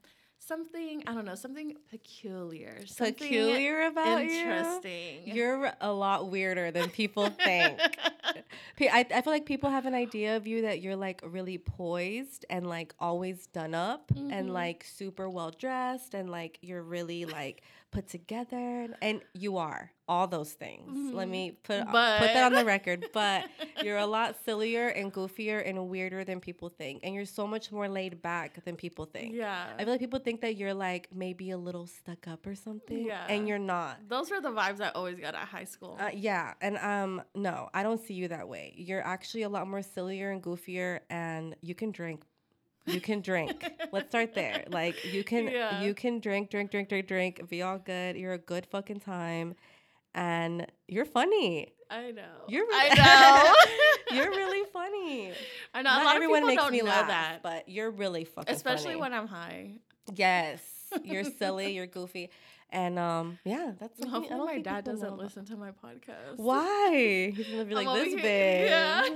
[0.53, 5.27] Something I don't know, something peculiar, something Peculiar about interesting.
[5.27, 5.33] you.
[5.35, 7.79] You're a lot weirder than people think.
[8.81, 12.45] I, I feel like people have an idea of you that you're like really poised
[12.49, 14.29] and like always done up Mhm.
[14.33, 19.91] and like super well dressed and like you're really like put together and you are
[20.07, 21.13] all those things.
[21.13, 21.31] Let Mhm.
[21.31, 23.05] me put put that on the record.
[23.13, 23.47] But
[23.83, 27.71] you're a lot sillier and goofier and weirder than people think, and you're so much
[27.71, 29.35] more laid back than people think.
[29.35, 29.73] yeah.
[29.77, 33.05] I feel like people think that you're like maybe a little stuck up or something,
[33.05, 33.25] Yeah.
[33.29, 33.97] and you're not.
[34.07, 35.97] Those were the vibes I always got at high school.
[35.99, 38.73] Uh, yeah, and um, no, I don't see you that way.
[38.77, 42.23] You're actually a lot more sillier and goofier, and you can drink.
[42.93, 43.65] You can drink.
[43.91, 44.63] Let's start there.
[44.69, 45.81] Like you can, Yeah.
[45.81, 47.49] you can drink, drink, drink, drink, drink.
[47.49, 48.15] Be all good.
[48.15, 49.55] You're a good fucking time,
[50.13, 51.73] and you're funny.
[51.91, 52.21] I know.
[52.47, 53.55] You're I
[54.11, 54.17] really- know.
[54.23, 55.33] you're really funny.
[55.73, 55.89] I know.
[55.89, 58.85] a Not lot everyone of people makes me laugh, that, but you're really fucking especially
[58.93, 59.01] funny.
[59.01, 59.79] when I'm high.
[60.13, 60.61] Yes,
[61.03, 62.29] you're silly, you're goofy,
[62.71, 63.99] and um, yeah, that's.
[64.03, 66.37] I Hopefully, don't my dad doesn't listen to my podcast.
[66.37, 67.31] Why?
[67.35, 68.69] He's gonna be like this bitch.
[68.69, 69.09] yeah.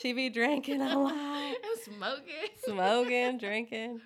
[0.00, 1.56] She be drinking a lot, I'm
[1.94, 2.48] smoking.
[2.64, 4.00] smoking, drinking.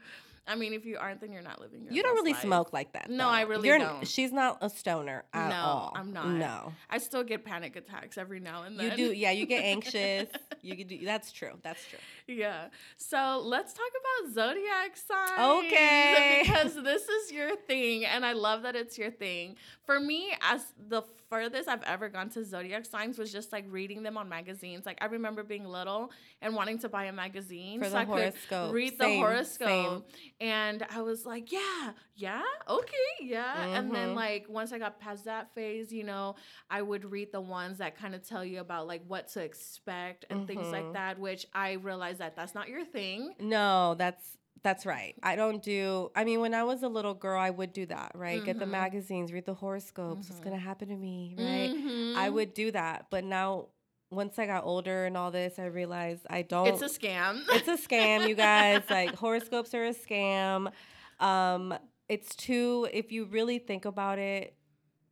[0.49, 2.43] I mean, if you aren't, then you're not living your You don't really life.
[2.43, 3.11] smoke like that.
[3.11, 3.31] No, though.
[3.31, 4.07] I really You're, don't.
[4.07, 5.93] She's not a stoner at No, all.
[5.97, 6.29] I'm not.
[6.29, 8.93] No, I still get panic attacks every now and then.
[8.93, 9.13] you do.
[9.13, 10.29] Yeah, you get anxious.
[10.63, 11.05] you do.
[11.05, 11.51] That's true.
[11.65, 11.99] That's true.
[12.29, 12.67] Yeah.
[12.97, 13.91] So let's talk
[14.23, 15.65] about zodiac signs.
[15.67, 16.43] Okay.
[16.47, 19.57] Because this is your thing, and I love that it's your thing.
[19.85, 24.03] For me, as the furthest I've ever gone to zodiac signs was just like reading
[24.03, 24.87] them on magazines.
[24.87, 26.11] Like I remember being little
[26.43, 28.35] and wanting to buy a magazine For so I could
[28.73, 30.23] read Same, the horoscope, same.
[30.41, 33.67] and I was like, yeah, yeah, okay, yeah.
[33.75, 34.15] And then Mhm.
[34.15, 36.37] like once I got past that phase, you know,
[36.71, 40.25] I would read the ones that kind of tell you about like what to expect
[40.31, 40.93] and things like Mhm.
[40.93, 41.19] that.
[41.19, 43.35] Which I realized that that's not your thing.
[43.39, 45.15] No, that's that's right.
[45.23, 46.11] I don't do.
[46.17, 48.13] I mean, when I was a little girl, I would do that.
[48.15, 48.71] Right, get the Mhm.
[48.71, 50.29] magazines, read the horoscopes.
[50.29, 50.45] What's Mhm.
[50.45, 51.35] gonna happen to me?
[51.39, 51.71] Right.
[51.71, 52.17] Mhm.
[52.17, 53.69] I would do that, but now
[54.11, 56.69] once I got older and all this, I realized I don't.
[56.69, 57.43] It's a scam.
[57.51, 58.83] it's a scam, you guys.
[58.91, 60.73] Like horoscopes are a scam.
[61.21, 61.75] Um,
[62.09, 62.89] it's too.
[62.93, 64.57] If you really think about it,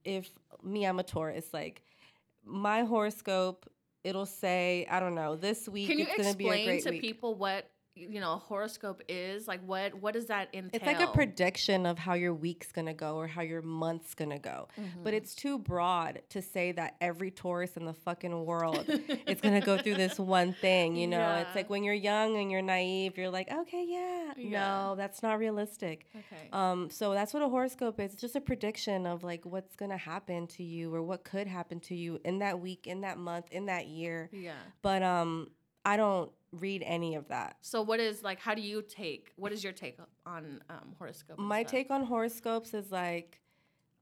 [0.05, 0.31] if
[0.63, 1.53] me, I'm a Taurus.
[1.53, 1.83] Like
[2.45, 3.69] my horoscope,
[4.05, 6.83] it'll say, I don't know, this week Can you it's gonna be a explain great
[6.85, 7.01] to week.
[7.01, 9.47] people what you know a horoscope is?
[9.47, 10.71] Like what what does that entail?
[10.73, 14.39] It's like a prediction of how your week's gonna go or how your month's gonna
[14.39, 14.69] go.
[14.81, 15.05] Mm-hmm.
[15.05, 18.85] But it's too broad to say that every Taurus in the fucking world
[19.27, 20.97] is gonna go through this one thing.
[20.97, 21.41] You know, Yeah.
[21.43, 24.33] it's like when you're young and you're naive, you're like, okay, yeah.
[24.37, 24.61] Yeah.
[24.61, 26.07] No, that's not realistic.
[26.17, 26.49] okay.
[26.53, 28.13] Um, so that's what a horoscope is.
[28.13, 31.81] It's just a prediction of like what's gonna happen to you or what could happen
[31.81, 34.31] to you in that week, in that month, in that year.
[34.33, 34.53] yeah.
[34.83, 35.51] But um,
[35.85, 37.57] I don't read any of that.
[37.61, 38.41] So what is like?
[38.41, 39.33] How do you take?
[39.37, 41.39] What is your take on um, horoscope?
[41.39, 41.71] and My stuff?
[41.71, 43.41] take on horoscopes is like,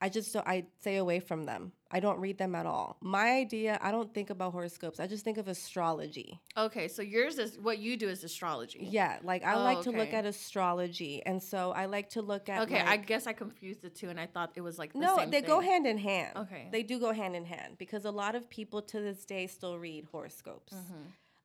[0.01, 1.73] I just don't, I stay away from them.
[1.95, 2.97] I don't read them at all.
[3.03, 4.99] My idea, I don't think about horoscopes.
[4.99, 6.41] I just think of astrology.
[6.57, 8.89] Okay, so yours is what you do is astrology.
[8.91, 12.49] Yeah, like I Oh, like to look at astrology, and so I like to look
[12.49, 12.63] at.
[12.63, 15.25] Okay, I guess I confused the two, and I thought it was like the no,
[15.27, 16.33] they go hand in hand.
[16.37, 16.69] Okay.
[16.73, 19.79] they do go hand in hand because a lot of people to this day still
[19.79, 20.73] read horoscopes.
[20.75, 21.03] Mm-hmm.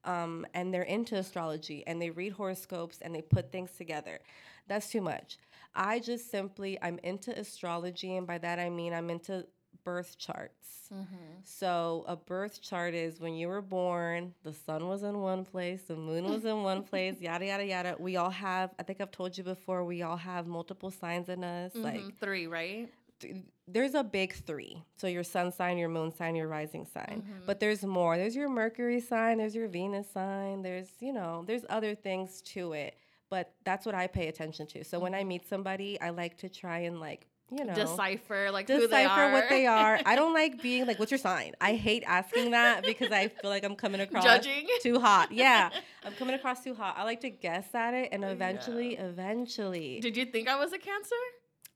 [0.08, 4.20] Um, and they're into astrology and they read horoscopes and they put things together.
[4.68, 5.38] That's too much.
[5.76, 9.46] I just simply, I'm into astrology, and by that I mean I'm into
[9.84, 10.90] birth charts.
[10.94, 11.16] Mm-hmm.
[11.44, 15.84] So, a birth chart is when you were born, the sun was in one place,
[15.84, 17.96] the moon was in one place, yada, yada, yada.
[18.00, 21.44] We all have, I think I've told you before, we all have multiple signs in
[21.44, 21.74] us.
[21.76, 22.10] Like, Mm-hmm.
[22.20, 22.90] three, right?
[23.20, 23.36] Th-
[23.68, 24.82] there's a big three.
[24.96, 27.24] So your sun sign, your moon sign, your rising sign.
[27.28, 27.46] Mhm.
[27.46, 28.18] But there's more.
[28.18, 32.74] There's your Mercury sign, there's your Venus sign, there's, you know, there's other things to
[32.74, 32.96] it.
[33.30, 34.84] But that's what I pay attention to.
[34.86, 38.68] So when I meet somebody, I like to try and like, you know, Decipher like
[38.68, 39.32] who they decipher are.
[39.32, 40.00] what they are.
[40.06, 41.54] I don't like being like, what's your sign?
[41.62, 44.68] I hate asking that because I feel like I'm coming across Judging.
[44.82, 45.32] too hot.
[45.32, 45.70] Yeah.
[46.06, 46.96] I'm coming across too hot.
[46.98, 50.00] I like to guess at it and eventually, eventually.
[50.02, 51.16] Did you think I was a Cancer?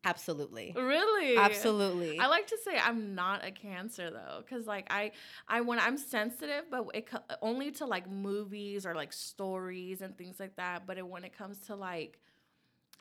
[0.03, 0.73] Absolutely.
[0.75, 1.37] Really?
[1.37, 2.19] Absolutely.
[2.19, 5.11] I like to say I'm not a cancer though, because like I,
[5.47, 7.07] I when I'm sensitive, but it
[7.41, 10.87] only to like movies or like stories and things like that.
[10.87, 12.19] But it, when it comes to like,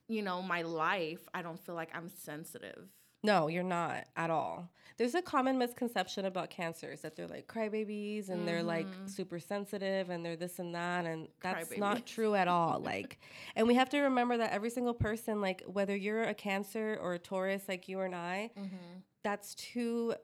[0.09, 2.89] you know, my life, I don't feel like I'm sensitive.
[3.23, 4.71] No, you're not at all.
[4.97, 9.09] There's a common misconception about cancers that they're like crybabies and they're like Mhm.
[9.11, 12.81] super sensitive and they're this and that and that's not true at all.
[12.81, 13.19] Like
[13.57, 17.15] and we have to remember that every single person like whether you're a cancer or
[17.15, 18.99] a Taurus like you and I, Mm-hmm.
[19.23, 20.15] that's too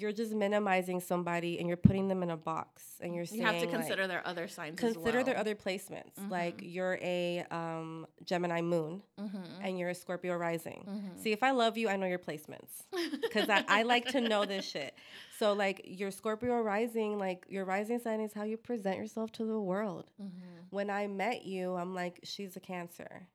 [0.00, 3.46] you're just minimizing somebody and you're putting them in a box and you're saying You
[3.46, 4.82] have to like, consider their other signs.
[4.82, 6.14] as consider their other placements.
[6.20, 6.30] Mhm.
[6.30, 9.42] Like you're a um, Gemini moon Mhm.
[9.62, 10.84] and you're a Scorpio rising.
[10.88, 11.22] Mhm.
[11.22, 12.70] See, if I love you, I know your placements
[13.22, 14.94] because I, I like to know this shit.
[15.38, 19.44] So, like, your Scorpio rising, like, your rising sign is how you present yourself to
[19.44, 20.10] the world.
[20.20, 20.30] Mhm.
[20.70, 23.28] When I met you, I'm like, she's a Cancer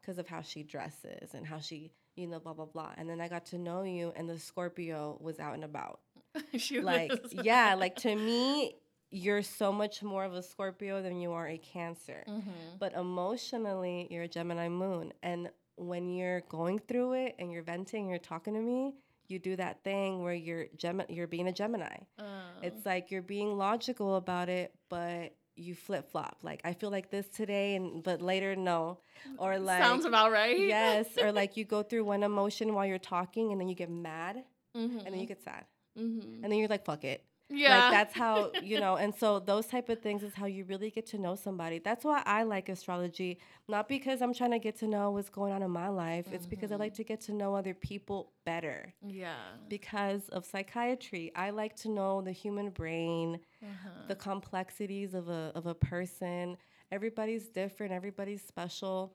[0.00, 2.90] because of how she dresses and how she, you know, blah, blah, blah.
[2.96, 6.00] And then I got to know you, and the Scorpio was out and about.
[6.56, 7.32] she Like, was.
[7.44, 8.74] yeah, like, to me,
[9.10, 12.22] you're so much more of a Scorpio than you are a Cancer.
[12.28, 12.78] Mhm.
[12.78, 15.12] But emotionally, you're a Gemini moon.
[15.22, 18.94] And when you're going through it and you're venting, you're talking to me,
[19.28, 21.96] you do that thing where you're Gemi- you're being a Gemini.
[22.18, 22.24] Oh.
[22.62, 26.38] It's like you're being logical about it, but you flip flop.
[26.42, 28.98] Like I feel like this today, and but later no,
[29.38, 30.58] or like sounds about right.
[30.58, 33.90] yes, or like you go through one emotion while you're talking, and then you get
[33.90, 34.44] mad,
[34.76, 35.04] Mhm.
[35.04, 35.64] and then you get sad,
[35.98, 36.42] Mhm.
[36.42, 37.24] and then you're like fuck it.
[37.50, 37.76] Yeah.
[37.78, 40.90] Like that's how, you know, and so those type of things is how you really
[40.90, 41.78] get to know somebody.
[41.80, 43.38] That's why I like astrology,
[43.68, 46.26] not because I'm trying to get to know what's going on in my life.
[46.32, 48.92] It's because I like to get to know other people better.
[49.06, 49.34] yeah.
[49.68, 53.90] Because of psychiatry, I like to know the human brain, Uh-huh.
[54.08, 56.56] the complexities of a of a person.
[56.92, 59.14] Everybody's different, everybody's special.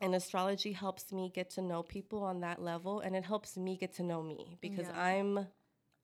[0.00, 3.76] And astrology helps me get to know people on that level and it helps me
[3.76, 5.00] get to know me because Yeah.
[5.10, 5.46] I'm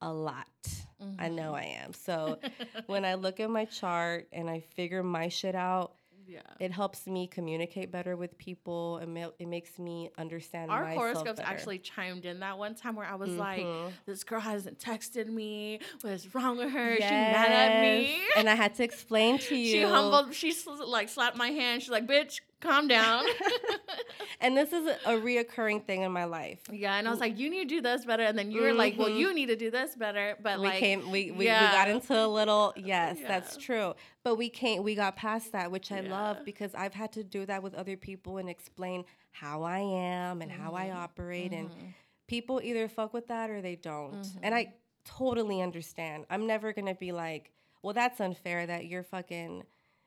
[0.01, 0.82] a lot.
[1.19, 1.35] I Mhm.
[1.35, 1.93] know I am.
[1.93, 2.39] So
[2.87, 5.95] when I look at my chart and I figure my shit out,
[6.25, 6.41] Yeah.
[6.61, 8.99] It helps me communicate better with people.
[8.99, 11.51] It, ma- it makes me understand Our myself horoscopes better.
[11.53, 13.93] actually chimed in that one time where I was like, Mhm.
[14.07, 15.81] this girl hasn't texted me.
[16.01, 16.95] What's wrong with her?
[16.95, 18.17] She mad at me.
[18.37, 19.73] And I had to explain to you.
[19.73, 20.33] She humbled.
[20.33, 20.55] She
[20.87, 21.83] like slapped my hand.
[21.83, 23.25] She's like, "Bitch, calm down."
[24.43, 26.61] and this is a, reoccurring thing in my life.
[26.71, 28.99] yeah, and I was like, "You need to do this better," and then you're like,
[28.99, 29.17] "Well, Mhm.
[29.19, 32.15] you need to do this better." But we like, came we, we, we got into
[32.15, 36.39] a little yes that's true but we can't we got past that which i love
[36.45, 40.51] because i've had to do that with other people and explain how i am and
[40.51, 40.97] how i Mhm.
[40.97, 41.95] operate and Mhm.
[42.27, 44.73] people either fuck with that or they don't and i
[45.05, 49.63] totally understand i'm never gonna be like well that's unfair that you're fucking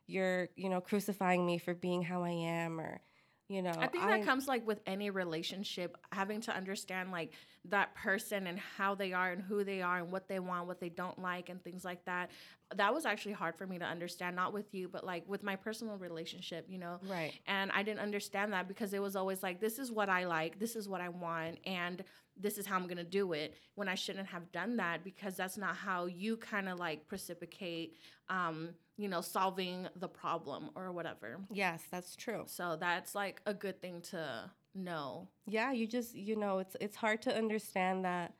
[0.07, 2.99] you're you know crucifying me for being how i am or
[3.47, 7.31] you know I think that comes like with any relationship, having to understand like
[7.69, 10.79] that person and how they are and who they are and what they want, what
[10.79, 12.31] they don't like, and things like that.
[12.75, 15.55] That was actually hard for me to understand, not with you, but like with my
[15.55, 16.99] personal relationship, you know?
[17.07, 20.25] right And I didn't understand that because it was always like, this is what I
[20.25, 22.03] like, this is what I want, and
[22.37, 23.55] this is how I'm gonna do it.
[23.75, 27.95] When I shouldn't have done that because that's not how you kind of like precipitate,
[28.29, 31.39] um, you know, solving the problem or whatever.
[31.51, 35.27] yes that's true So that's like a good thing to know.
[35.47, 38.33] yeah you just you know it's it's hard to understand that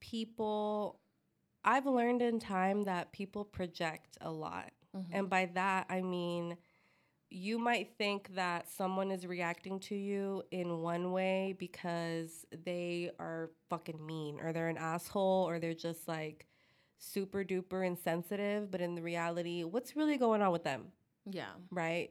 [0.00, 1.00] people
[1.64, 5.12] i've learned in time that people project a lot Mm-hmm.
[5.16, 6.56] and by that i mean
[7.28, 13.50] you might think that someone is reacting to you in one way because they are
[13.68, 16.46] fucking mean or they're an asshole or they're just like
[16.98, 20.86] super duper insensitive but in the reality what's really going on with them?
[21.30, 21.52] Yeah.
[21.70, 22.10] right?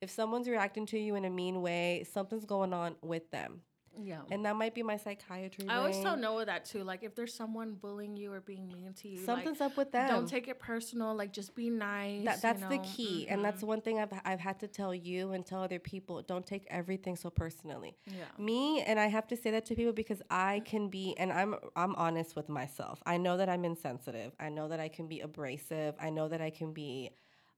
[0.00, 3.62] If someone's reacting to you in a mean way something's going on with them
[4.02, 4.20] Yeah.
[4.30, 5.66] and that might be my psychiatry.
[5.68, 6.16] I always tell.
[6.16, 6.84] Noah that too.
[6.84, 9.92] Like if there's someone bullying you or being mean to you, Something's like, up with
[9.92, 10.08] them.
[10.08, 11.14] don't take it personal.
[11.14, 12.24] Like just be nice.
[12.24, 12.82] that, you that's the know?
[12.84, 13.44] key, and mm-hmm.
[13.44, 16.22] that's one thing I've I've had to tell you and tell other people.
[16.22, 17.96] Don't take everything so personally.
[18.06, 18.24] yeah.
[18.38, 21.56] Me, and I have to say that to people because I can be, and I'm
[21.76, 23.02] I'm honest with myself.
[23.06, 24.32] I know that I'm insensitive.
[24.40, 25.94] I know that I can be abrasive.
[26.00, 27.10] I know that I can be.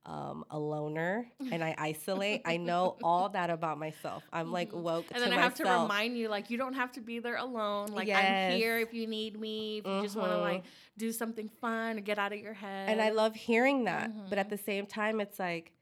[0.09, 2.43] Um, a loner and I isolate.
[2.45, 4.23] I know all that about myself.
[4.33, 5.15] I'm like woke Mm-hmm.
[5.15, 7.37] And then to I have to remind you, like, you don't have to be there
[7.37, 7.89] alone.
[7.89, 8.53] Like, Yes.
[8.53, 9.79] I'm here if you need me.
[9.79, 10.43] If you just want to Mhm.
[10.43, 10.65] like
[10.97, 12.89] do something fun or get out of your head.
[12.91, 14.13] And I love hearing that.
[14.31, 14.43] But Mhm.
[14.43, 15.73] at the same time, it's like,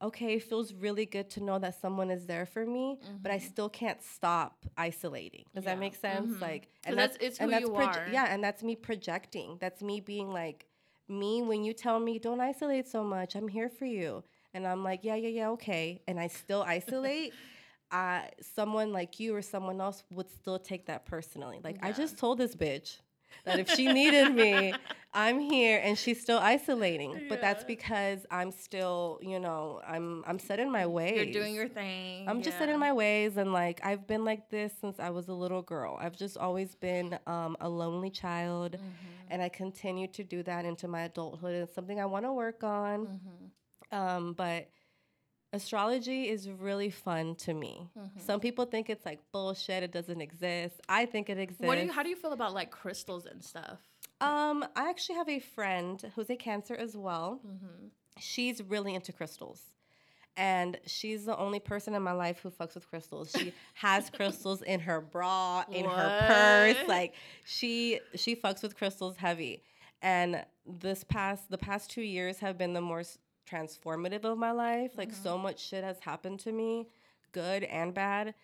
[0.00, 3.38] okay, it feels really good to know that someone is there for me, but I
[3.38, 5.46] still can't stop isolating.
[5.54, 5.70] Does Yeah.
[5.74, 6.40] that make sense?
[6.40, 8.12] Like, 'Cause that's- it's and who that's you proje- are.
[8.12, 9.56] Yeah, and that's me projecting.
[9.58, 10.66] That's me being like,
[11.08, 14.82] me when you tell me don't isolate so much, I'm here for you, and I'm
[14.82, 17.32] like, yeah, yeah, yeah, okay, and I still isolate.
[17.90, 21.60] Uh, someone like you or someone else would still take that personally.
[21.62, 22.96] Like I just told this bitch
[23.44, 24.78] that if she needed me,
[25.12, 27.22] I'm here and she's still isolating.
[27.28, 31.16] But that's because I'm still, you know, I'm I'm set in my ways.
[31.16, 32.28] You're doing your thing.
[32.28, 35.28] I'm just set in my ways and like I've been like this since I was
[35.28, 35.96] a little girl.
[36.00, 38.80] I've just always been um, a lonely child Mhm.
[39.28, 41.54] and I continue to do that into my adulthood.
[41.54, 43.06] It's something I want to work on.
[43.06, 43.50] Mhm.
[43.96, 44.68] Um, but
[45.54, 47.88] astrology is really fun to me.
[47.96, 48.20] Mhm.
[48.20, 50.80] Some people think it's like bullshit, it doesn't exist.
[50.88, 51.64] I think it exists.
[51.64, 51.92] What do you?
[51.92, 53.78] How do you feel about like crystals and stuff?
[54.20, 57.40] Um, I actually have a friend who's a cancer as well.
[57.46, 57.86] Mm-hmm.
[58.18, 59.60] She's really into crystals.
[60.36, 63.30] And she's the only person in my life who fucks with crystals.
[63.36, 66.88] She has crystals in her bra, in her purse.
[66.88, 69.62] Like she she fucks with crystals heavy.
[70.02, 73.18] And this past the past 2 years have been the most
[73.50, 74.92] transformative of my life.
[74.96, 75.44] Like so mm-hmm.
[75.44, 76.86] much shit has happened to me,
[77.32, 78.34] good and bad.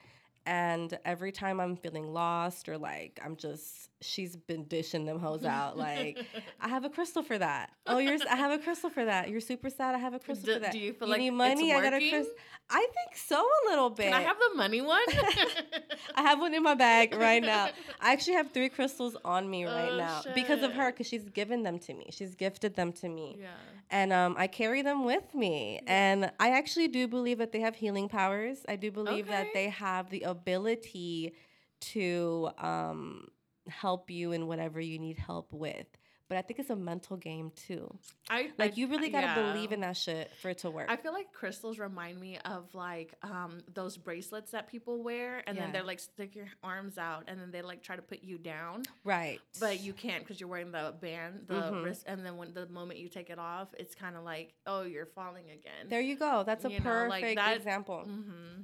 [0.46, 5.44] And every time I'm feeling lost or like I'm just, she's been dishing them hoes
[5.44, 5.76] out.
[5.76, 6.24] Like,
[6.60, 7.70] I have a crystal for that.
[7.86, 9.28] Oh, you're, I have a crystal for that.
[9.28, 9.94] You're super sad.
[9.94, 10.72] I have a crystal Do- for that.
[10.72, 11.72] do you feel like need it's money?
[11.74, 12.34] I got a crystal.
[12.72, 14.04] I think so a little bit.
[14.04, 15.02] Can I have the money one?
[16.14, 17.70] I have one in my bag right now.
[18.00, 21.28] I actually have three crystals on me right Oh, now because of her, because she's
[21.30, 22.06] given them to me.
[22.10, 23.48] She's gifted them to me yeah.
[23.90, 25.80] and um, I carry them with me.
[25.86, 28.58] And I actually do believe that they have healing powers.
[28.68, 31.34] I do believe that they have the ability
[31.80, 33.28] to um,
[33.68, 35.86] help you in whatever you need help with.
[36.28, 37.92] But I think it's a mental game too.
[38.28, 39.52] I Like I- you really gotta yeah.
[39.52, 40.86] believe in that shit for it to work.
[40.88, 45.56] I feel like crystals remind me of like um those bracelets that people wear, and
[45.56, 45.64] Yeah.
[45.64, 48.38] then they're like stick your arms out, and then they like try to put you
[48.38, 49.40] down, right.
[49.58, 51.84] but you can't because you're wearing the band, the Mhm.
[51.84, 54.82] wrist, and then when the moment you take it off, it's kind of like oh
[54.82, 55.88] you're falling again.
[55.88, 56.44] there you go.
[56.44, 58.04] That's a You know, like perfect that- example.
[58.06, 58.62] mm-hmm.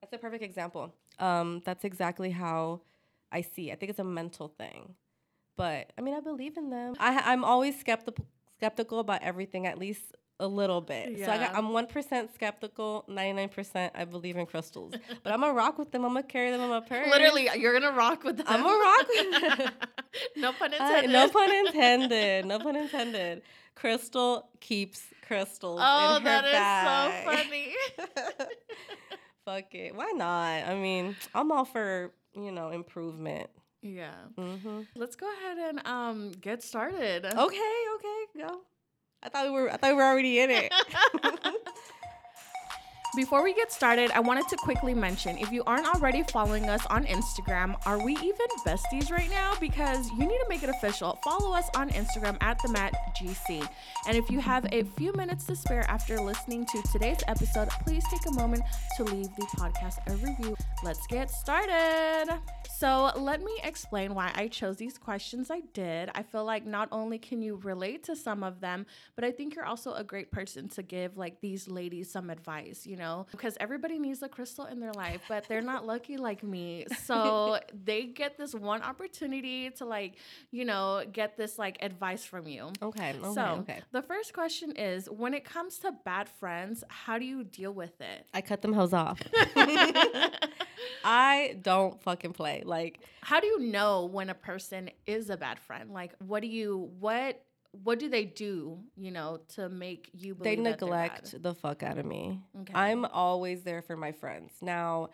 [0.00, 0.94] That's a perfect example.
[1.18, 2.80] Um, that's exactly how
[3.30, 3.70] I see.
[3.70, 3.74] It.
[3.74, 4.94] I think it's a mental thing,
[5.56, 6.94] but I mean, I believe in them.
[6.98, 8.24] I, I'm always skeptical
[8.56, 9.66] skeptical about everything.
[9.66, 10.02] At least
[10.40, 11.18] a little bit.
[11.18, 11.26] Yeah.
[11.26, 14.94] So I got, I'm one percent skeptical, ninety nine percent I believe in crystals.
[15.22, 16.04] but I'm gonna rock with them.
[16.04, 17.06] I'm gonna carry them in my purse.
[17.10, 18.46] Literally, you're gonna rock with them.
[18.48, 19.72] I'm gonna rock with them.
[20.36, 21.10] no pun Uh, intended.
[21.12, 22.46] no pun intended.
[22.46, 23.42] No pun intended.
[23.74, 25.80] Crystal keeps crystals.
[25.82, 27.24] Oh, in her that is bag.
[27.26, 27.74] so funny.
[29.54, 29.94] Fuck it.
[29.96, 30.68] Why not?
[30.68, 33.50] I mean, I'm all for you know improvement.
[33.82, 34.14] yeah.
[34.36, 37.24] hmm Let's go ahead and um get started.
[37.26, 37.34] Okay.
[37.36, 38.24] Okay.
[38.38, 38.60] Go.
[39.22, 39.72] I thought we were.
[39.72, 40.72] I thought we were already in it.
[43.16, 46.86] Before we get started, I wanted to quickly mention if you aren't already following us
[46.86, 49.54] on Instagram, are we even besties right now?
[49.60, 51.18] Because you need to make it official.
[51.24, 53.68] Follow us on Instagram at the MAD GC.
[54.06, 58.04] And if you have a few minutes to spare after listening to today's episode, please
[58.12, 58.62] take a moment
[58.96, 60.54] to leave the podcast a review.
[60.84, 62.28] Let's get started.
[62.78, 66.10] So, let me explain why I chose these questions I did.
[66.14, 68.86] I feel like not only can you relate to some of them,
[69.16, 72.86] but I think you're also a great person to give like these ladies some advice,
[72.86, 72.99] you know?
[73.00, 76.86] Know, because everybody needs a crystal in their life, but they're not lucky like me.
[77.02, 80.16] So, they get this one opportunity to like,
[80.50, 82.70] you know, get this like advice from you.
[82.82, 83.00] okay.
[83.00, 83.34] Okay.
[83.34, 83.80] so, okay.
[83.92, 87.98] the first question is when it comes to bad friends, how do you deal with
[88.00, 88.26] it?
[88.34, 89.18] I cut them hoes off.
[91.04, 92.62] I don't fucking play.
[92.64, 96.48] Like how do you know when a person is a bad friend like what do
[96.48, 97.42] you what
[97.72, 101.54] what do they do you know to make you they believe that they're neglect the
[101.54, 102.40] fuck out of me.
[102.62, 102.72] Okay.
[102.74, 104.52] I'm always there for my friends.
[104.60, 105.10] Now,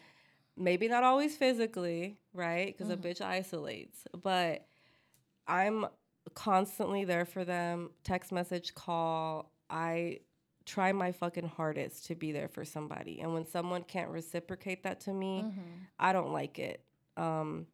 [0.57, 2.67] maybe not always physically, right?
[2.77, 3.07] Because Mm-hmm.
[3.07, 4.67] a bitch isolates, but
[5.47, 5.87] I'm
[6.35, 7.91] constantly there for them.
[8.05, 9.53] Text message, call.
[9.69, 10.21] I
[10.65, 13.21] try my fucking hardest to be there for somebody.
[13.21, 15.87] And when someone can't reciprocate that to me, Mhm.
[15.99, 16.83] I don't like it.
[17.17, 17.67] Um,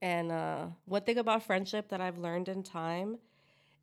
[0.00, 3.18] and uh, one thing about friendship that I've learned in time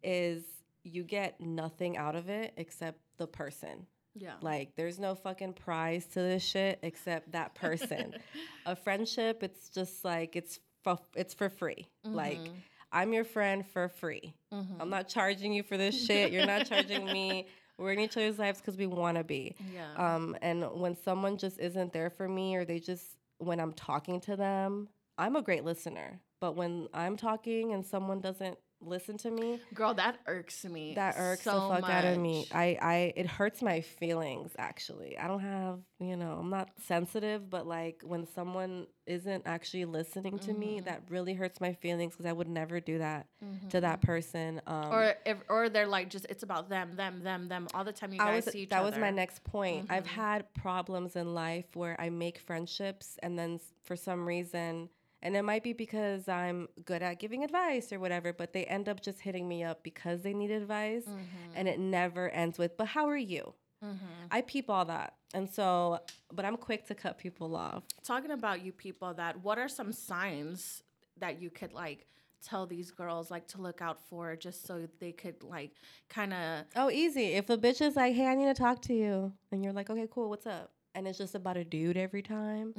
[0.04, 0.44] is
[0.84, 3.86] you get nothing out of it except the person.
[4.16, 8.14] yeah Like, there's no fucking prize to this shit except that person.
[8.66, 11.88] a friendship, it's just like it's for, it's for free.
[12.04, 12.54] Like, Mhm.
[12.92, 14.34] I'm your friend for free.
[14.54, 14.78] Mhm.
[14.80, 16.32] I'm not charging you for this shit.
[16.32, 17.48] You're not charging me.
[17.78, 19.56] We're in each other's lives because we want to be.
[19.74, 23.06] yeah Um, and when someone just isn't there for me, or they just,
[23.40, 24.88] when I'm talking to them,
[25.18, 26.20] I'm a great listener.
[26.40, 31.16] But when I'm talking and someone doesn't listen to me, girl that irks me that
[31.18, 32.48] irks so the fuck out of me.
[32.52, 34.52] I, I, it hurts my feelings.
[34.58, 39.86] Actually, I don't have, you know, I'm not sensitive, but like when someone isn't actually
[39.86, 40.86] listening to me, Mhm.
[40.86, 43.70] that really hurts my feelings because I would never do that Mhm.
[43.70, 44.62] to that person.
[44.68, 47.92] Um, or if or they're like just it's about them them them them all the
[47.94, 49.88] time you I guys was, see each that other was my next point.
[49.90, 50.08] I've Mhm.
[50.08, 54.90] had problems in life where I make friendships and then for some reason,
[55.22, 58.88] and it might be because I'm good at giving advice or whatever, but they end
[58.90, 61.52] up just hitting me up because they need advice Mhm.
[61.56, 63.54] and it never ends with, but how are you?
[63.84, 63.98] Mhm.
[64.32, 65.16] I peep all that.
[65.34, 66.00] And so,
[66.34, 67.84] but I'm quick to cut people off.
[68.04, 70.82] talking about you people that what are some signs
[71.18, 72.08] that you could like
[72.42, 75.72] tell these girls like to look out for just so they could like
[76.08, 77.34] kind of Oh, easy.
[77.34, 79.90] If a bitch is like, hey, I need to talk to you, and you're like,
[79.90, 80.72] okay, cool, what's up?
[80.98, 82.74] And it's just about a dude every time.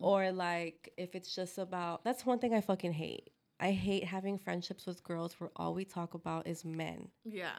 [0.00, 3.30] or like if it's just about that's one thing I fucking hate.
[3.60, 7.08] I hate having friendships with girls where all we talk about is men.
[7.24, 7.58] yeah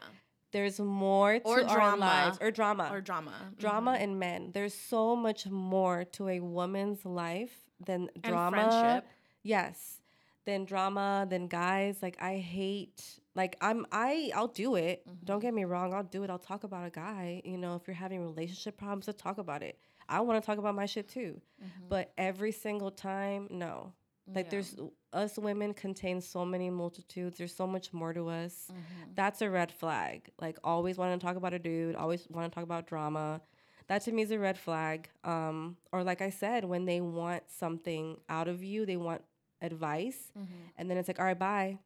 [0.50, 1.96] There's more to Or our drama.
[2.14, 2.88] lives or drama.
[2.92, 4.02] or drama drama Mhm.
[4.02, 4.50] and men.
[4.52, 7.54] There's so much more to a woman's life
[7.88, 8.56] than And drama.
[8.56, 9.04] friendship.
[9.42, 10.00] Yes.
[10.44, 12.02] Than drama, than guys.
[12.02, 12.98] Like I hate
[13.34, 15.06] like I'm I I'll do it.
[15.24, 15.42] Don't Mhm.
[15.46, 16.30] get me wrong, I'll do it.
[16.30, 17.40] I'll talk about a guy.
[17.44, 19.78] You know, if you're having relationship problems, let's talk about it.
[20.08, 21.40] I want to talk about my shit too.
[21.62, 21.88] Mhm.
[21.88, 23.92] But every single time, no.
[24.26, 24.50] Like Yeah.
[24.50, 24.76] there's
[25.12, 27.36] us women contain so many multitudes.
[27.38, 28.68] There's so much more to us.
[28.72, 29.14] Mhm.
[29.14, 30.30] That's a red flag.
[30.40, 33.40] Like always want to talk about a dude, always want to talk about drama.
[33.88, 35.10] That to me is a red flag.
[35.24, 39.22] Um, or like I said, when they want something out of you, they want
[39.60, 40.46] advice, Mhm.
[40.76, 41.78] and then it's like, all right, bye,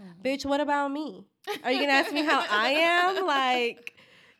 [0.00, 0.22] Mhm.
[0.22, 0.44] bitch.
[0.46, 1.26] What about me?
[1.64, 3.26] Are you gonna ask me how I am?
[3.26, 3.91] Like,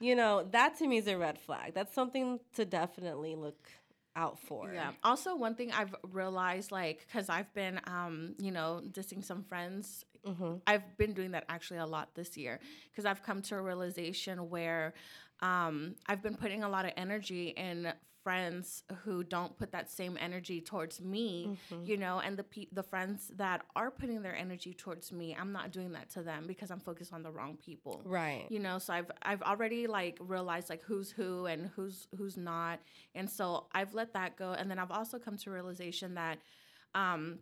[0.03, 1.74] you know, that to me is a red flag.
[1.74, 3.68] That's something to definitely look
[4.16, 4.70] out for.
[4.72, 4.90] Yeah.
[5.05, 10.05] Also, one thing I've realized, like, because I've been, um, you know, dissing some friends.
[10.24, 13.62] hmm I've been doing that actually a lot this year because I've come to a
[13.62, 14.94] realization where
[15.40, 17.92] um, I've been putting a lot of energy in
[18.22, 21.86] friends who don't put that same energy towards me, Mhm.
[21.86, 25.52] you know, and the pe- the friends that are putting their energy towards me, I'm
[25.52, 28.46] not doing that to them because I'm focused on the wrong people Right.
[28.50, 32.80] you know so i've i've already like realized like who's who and who's who's not
[33.14, 36.38] and so i've let that go and then i've also come to realization that
[36.94, 37.38] um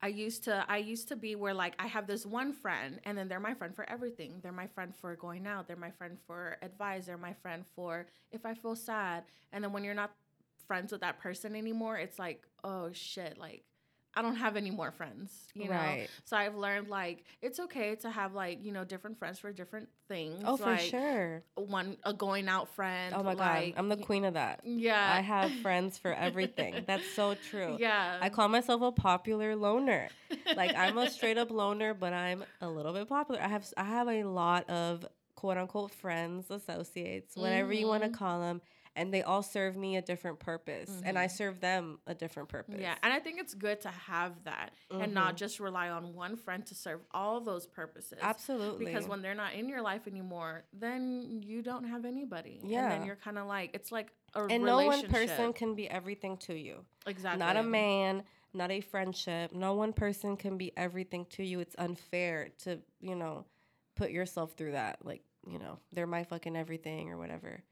[0.00, 3.18] I used to I used to be where like I have this one friend and
[3.18, 4.40] then they're my friend for everything.
[4.42, 8.06] They're my friend for going out, they're my friend for advice, they're my friend for
[8.30, 9.24] if I feel sad.
[9.52, 10.12] And then when you're not
[10.66, 13.64] friends with that person anymore, it's like, oh shit, like
[14.14, 15.96] I don't have any more friends, you know.
[16.24, 19.88] So I've learned like it's okay to have like you know different friends for different
[20.08, 20.42] things.
[20.44, 21.42] Oh, for sure.
[21.54, 23.14] One a going out friend.
[23.16, 24.60] Oh my like, god, I'm the queen of that.
[24.64, 25.12] Yeah.
[25.14, 26.84] I have friends for everything.
[26.86, 27.76] That's so true.
[27.78, 28.18] Yeah.
[28.20, 30.08] I call myself a popular loner.
[30.56, 33.40] Like I'm a straight up loner, but I'm a little bit popular.
[33.40, 38.08] I have I have a lot of quote unquote friends, associates, whatever you want to
[38.08, 38.16] mm-hmm.
[38.16, 38.60] call them,
[38.98, 42.74] and they all serve me a different purpose, and I serve them a different purpose.
[42.74, 42.82] Mm-hmm.
[42.82, 45.38] Yeah, and I think it's good to have that and not Mhm.
[45.38, 48.18] just rely on one friend to serve all those purposes.
[48.20, 48.84] Absolutely.
[48.86, 52.58] Because when they're not in your life anymore, then you don't have anybody.
[52.60, 52.88] And Yeah.
[52.90, 56.36] then you're kind of like, it's like a and no one person can be everything
[56.38, 56.84] to you.
[57.06, 57.38] exactly.
[57.38, 59.52] Not a man, not a friendship.
[59.52, 61.60] No one person can be everything to you.
[61.60, 63.46] It's unfair to, you know,
[63.94, 65.04] put yourself through that.
[65.04, 67.62] Like, you know, they're my fucking everything or whatever.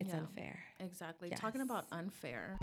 [0.00, 0.18] It's Yeah.
[0.18, 0.58] unfair.
[0.80, 1.30] Exactly.
[1.30, 2.58] Talking about unfair.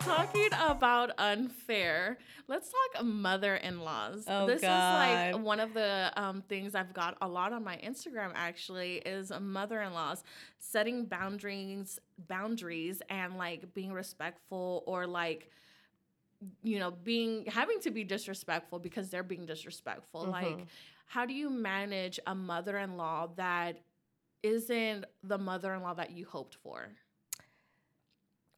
[0.00, 4.24] Talking about unfair, let's talk mother-in-laws.
[4.26, 7.76] Oh, this is like one of the um, things I've got a lot on my
[7.76, 8.32] Instagram.
[8.34, 10.24] Actually, is mother-in-laws
[10.58, 15.50] setting boundaries, boundaries, and like being respectful or like
[16.62, 20.26] you know being having to be disrespectful because they're being disrespectful.
[20.30, 20.66] Like, Mhm.
[21.08, 23.80] How do you manage a mother-in-law that
[24.42, 26.90] isn't the mother-in-law that you hoped for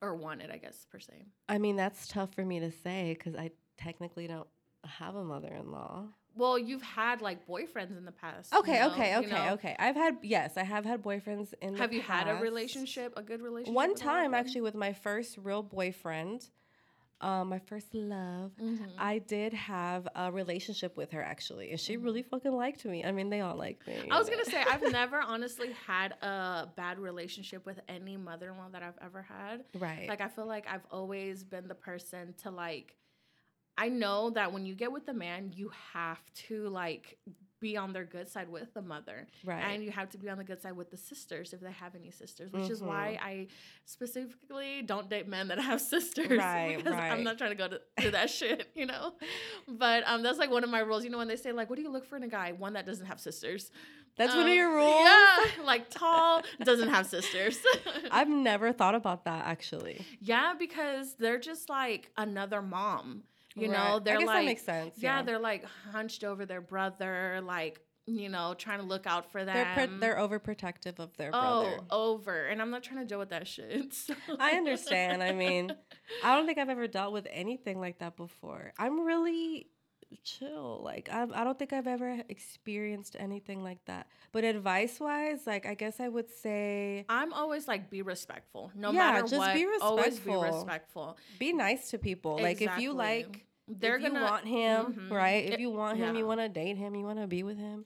[0.03, 1.15] or wanted i guess per se
[1.49, 4.47] I mean, that's tough for me to say because I technically don't
[4.85, 6.05] have a mother in law.
[6.37, 9.53] well you've had like boyfriends in the past Okay, you know, okay, you okay, know.
[9.55, 9.77] okay.
[9.79, 13.23] I've had, yes, I have had boyfriends in the have you had a relationship a
[13.23, 16.49] good relationship One time, actually, with my first real boyfriend,
[17.21, 18.53] um, my first love.
[18.61, 18.93] Mhm.
[18.99, 23.05] I did have a relationship with her actually, and she really fucking liked me.
[23.05, 23.95] I mean, they all like me.
[23.95, 24.13] Mm-hmm.
[24.13, 28.83] I was gonna say I've never honestly had a bad relationship with any mother-in-law that
[28.83, 29.65] I've ever had.
[29.79, 30.09] right.
[30.09, 32.97] Like I feel like I've always been the person to like
[33.77, 37.19] I know that when you get with a man, you have to like
[37.61, 39.27] be on their good side with the mother.
[39.45, 39.61] right.
[39.61, 41.95] And you have to be on the good side with the sisters if they have
[41.95, 43.27] any sisters, which is why Mm-hmm.
[43.27, 43.47] I
[43.85, 46.39] specifically don't date men that have sisters.
[46.39, 49.13] Right, because I'm not trying to go to, to that shit, you know?
[49.69, 51.05] But um, that's like one of my rules.
[51.05, 52.53] You know, when they say, like, what do you look for in a guy?
[52.53, 53.71] One that doesn't have sisters.
[54.17, 55.01] That's one Um, of your rules.
[55.05, 57.59] Yeah, like tall, doesn't have sisters.
[58.11, 60.05] I've never thought about that actually.
[60.21, 63.23] Yeah, because they're just like another mom.
[63.57, 63.77] You Right.
[63.77, 64.95] know, they're I guess like that makes sense.
[64.99, 69.31] yeah, Yeah, they're like hunched over their brother, like you know, trying to look out
[69.31, 69.55] for them.
[69.77, 71.81] they're they're overprotective of their oh brother.
[71.91, 73.93] Oh, over, and I'm not trying to deal with that shit.
[73.95, 75.23] so- I understand.
[75.23, 75.71] I mean,
[76.25, 78.73] I don't think I've ever dealt with anything like that before.
[78.79, 79.69] I'm really
[80.23, 80.81] chill.
[80.85, 84.07] Like I, I don't think I've ever experienced anything like that.
[84.33, 88.91] But advice wise, like I guess I would say I'm always like be respectful, no
[88.93, 89.55] Yeah, matter just what.
[89.55, 90.43] be Always be respectful.
[90.57, 91.17] respectful.
[91.39, 92.39] be nice to people.
[92.41, 95.11] Like if you like They're if gonna want him, Mhm.
[95.11, 95.45] right?
[95.53, 96.19] If you want him, yeah.
[96.21, 97.85] you want to date him, you want to be with him.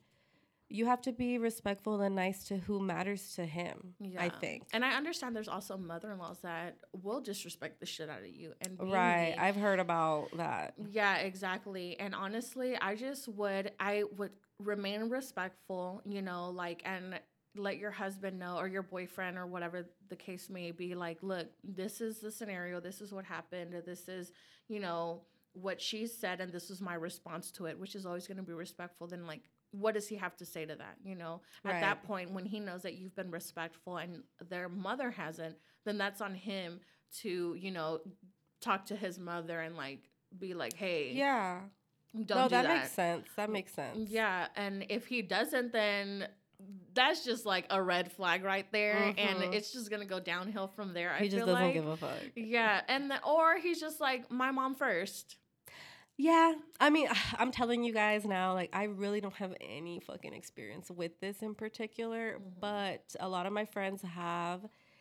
[0.68, 3.94] You have to be respectful and nice to who matters to him.
[4.00, 4.22] Yeah.
[4.22, 4.64] I think.
[4.72, 8.78] And I understand there's also mother-in-laws that will disrespect the shit out of you and
[8.80, 9.30] Right.
[9.30, 9.38] mean.
[9.38, 10.74] I've heard about that.
[10.90, 11.98] Yeah, exactly.
[12.00, 17.20] And honestly, I just would I would remain respectful, you know, like and
[17.56, 21.46] let your husband know or your boyfriend or whatever the case may be like, look,
[21.62, 24.32] this is the scenario, this is what happened, this is,
[24.68, 28.26] you know, what she said and this was my response to it, which is always
[28.26, 29.06] going to be respectful.
[29.06, 29.42] Then like
[29.80, 30.96] what does he have to say to that?
[31.04, 31.80] You know, at Right.
[31.80, 36.20] that point when he knows that you've been respectful and their mother hasn't, then that's
[36.20, 36.80] on him
[37.22, 38.00] to, you know,
[38.60, 40.08] talk to his mother and like
[40.38, 41.60] be like, hey, Yeah.
[42.14, 42.78] don't no, do that, that.
[42.78, 43.26] makes sense.
[43.36, 44.08] That makes sense.
[44.10, 46.28] Yeah, and if he doesn't, then
[46.94, 49.52] that's just like a red flag right there, and mm-hmm.
[49.52, 51.12] it's just gonna go downhill from there.
[51.12, 51.74] I He just feel doesn't like.
[51.74, 52.16] give a fuck.
[52.36, 55.36] yeah, and then or he's just like my mom first.
[56.16, 57.08] Yeah, I mean,
[57.38, 61.42] I'm telling you guys now, like, I really don't have any fucking experience with this
[61.42, 62.60] in particular, Mhm.
[62.60, 64.60] but a lot of my friends have,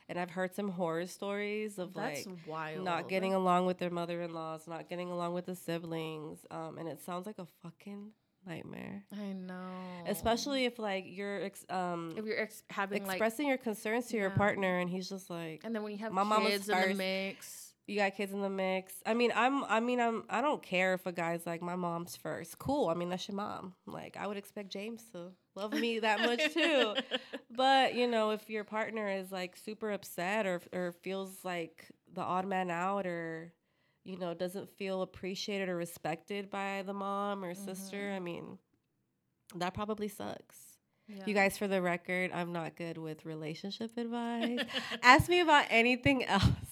[0.09, 2.83] and I've heard some horror stories of That's like wild.
[2.83, 6.99] not getting along with their mother-in-laws, not getting along with the siblings, um, and it
[6.99, 8.11] sounds like a fucking
[8.45, 9.05] nightmare.
[9.15, 9.69] I know.
[10.07, 14.17] Especially if like you're ex- um if you're ex- having like, expressing your concerns to
[14.17, 16.75] your partner, and he's just like, and then when you have My mama's kids in
[16.75, 16.97] the first.
[16.97, 17.62] mix.
[17.87, 18.93] You got kids in the mix.
[19.05, 19.63] I mean, I'm.
[19.65, 20.23] I mean, I'm.
[20.29, 22.57] I don't care if a guy's like my mom's first.
[22.59, 22.87] Cool.
[22.87, 23.73] I mean, that's your mom.
[23.85, 26.95] Like, I would expect James to love me that much too.
[27.55, 32.21] But you know, if your partner is like super upset or or feels like the
[32.21, 33.53] odd man out or
[34.03, 37.97] you know doesn't feel appreciated or respected by the mom or sister.
[37.97, 38.15] Mm-hmm.
[38.15, 38.57] I mean,
[39.55, 40.57] that probably sucks.
[41.07, 41.23] Yeah.
[41.25, 44.59] You guys, for the record, I'm not good with relationship advice.
[45.03, 46.62] Ask me about anything else.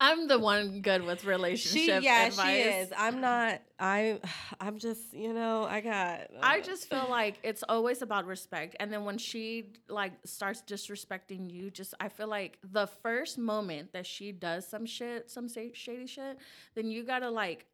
[0.00, 2.46] I'm the one good with She, relationship yeah, advice.
[2.46, 2.92] she is.
[2.96, 3.60] I'm not.
[3.80, 4.20] I,
[4.60, 6.28] I'm just, you know, I got.
[6.40, 8.76] I uh, just feel like it's always about respect.
[8.78, 13.92] And then when she like starts disrespecting you, just I feel like the first moment
[13.92, 16.38] that she does some shit, some shady shit,
[16.74, 17.66] then you gotta like,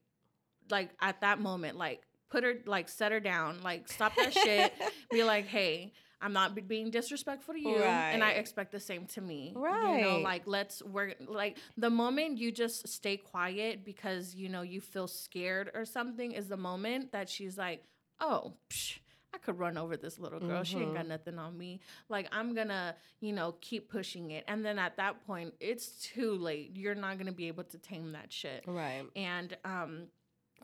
[0.71, 4.73] like at that moment, like put her, like set her down, like stop that shit.
[5.11, 5.93] Be like, hey.
[6.25, 9.53] I'm not be- being disrespectful to you, and I expect the same to me.
[9.55, 9.99] Right.
[9.99, 10.23] You know, Right.
[10.23, 11.17] like let's work.
[11.27, 16.33] Like the moment you just stay quiet because you know you feel scared or something
[16.33, 17.85] is the moment that she's like,
[18.21, 18.99] oh, psh,
[19.35, 20.63] I could run over this little girl.
[20.65, 21.81] She ain't got nothing on me.
[22.09, 24.45] Like, I'm gonna, you know, keep pushing it.
[24.49, 26.71] And then at that point, it's too late.
[26.77, 28.65] You're not gonna be able to tame that shit.
[28.67, 29.03] right.
[29.17, 30.07] And, um,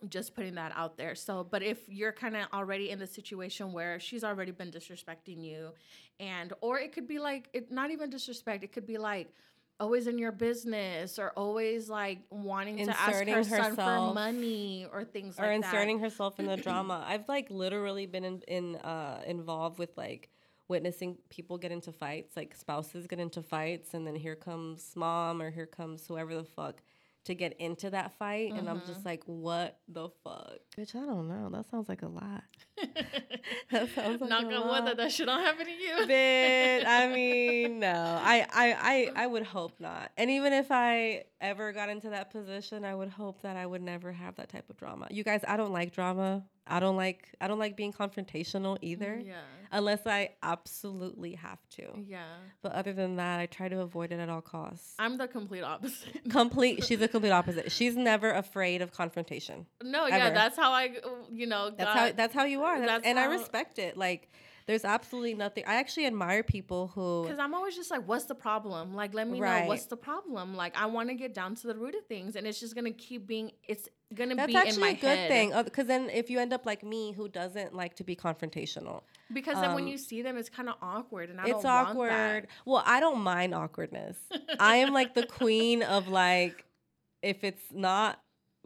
[0.09, 1.15] just putting that out there.
[1.15, 5.43] So, but if you're kind of already in the situation where she's already been disrespecting
[5.43, 5.71] you,
[6.19, 9.33] and, or it could be like, it, not even disrespect, it could be like,
[9.79, 14.13] always in your business or always like wanting to ask Inserting her son for herself.
[14.13, 16.03] money or things or like inserting that.
[16.03, 17.03] herself in the drama.
[17.07, 20.29] I've like literally been in, in uh, involved with like
[20.67, 25.41] witnessing people get into fights, like spouses get into fights, and then here comes mom
[25.41, 26.83] or here comes whoever the fuck
[27.25, 28.87] to get into that fight, and I'm Mm-hmm.
[28.91, 30.95] just like, what the fuck, bitch?
[30.95, 31.49] I don't know.
[31.51, 32.43] That sounds like a lot.
[33.71, 36.07] that sounds like Knock a on wood that that shit don't happen to you.
[36.07, 38.19] Bitch, I mean, no.
[38.23, 40.11] I, I, I, I would hope not.
[40.17, 43.81] And even if I ever got into that position, I would hope that I would
[43.83, 45.07] never have that type of drama.
[45.11, 46.43] You guys, I don't like drama.
[46.67, 49.17] I don't like I don't like being confrontational either.
[49.19, 49.41] Mm, yeah.
[49.71, 51.87] Unless I absolutely have to.
[52.05, 52.23] Yeah.
[52.61, 54.93] But other than that, I try to avoid it at all costs.
[54.99, 56.21] I'm the complete opposite.
[56.29, 57.71] Complete she's the complete opposite.
[57.71, 59.65] She's never afraid of confrontation.
[59.83, 62.79] no, yeah, that's how I, uh, you know, That's got, how that's how you are.
[62.79, 63.97] That's, that's and I respect it.
[63.97, 64.29] Like
[64.67, 65.63] there's absolutely nothing.
[65.67, 68.93] I actually admire people who Because I'm always just like, what's the problem?
[68.93, 70.55] Like, let me know what's the problem.
[70.55, 72.91] Like, I want to get down to the root of things, and it's just gonna
[72.91, 73.51] keep being.
[73.67, 75.29] It's gonna That's be in actually my a good head.
[75.29, 75.53] thing.
[75.63, 79.01] Because then if you end up like me, who doesn't like to be confrontational,
[79.33, 81.63] Because then when Um, you see them, it's kind of awkward, and I it's don't
[81.63, 82.47] want awkward.
[82.65, 84.17] Well, I don't mind awkwardness.
[84.59, 86.65] I am like the queen of like,
[87.21, 88.21] if it's not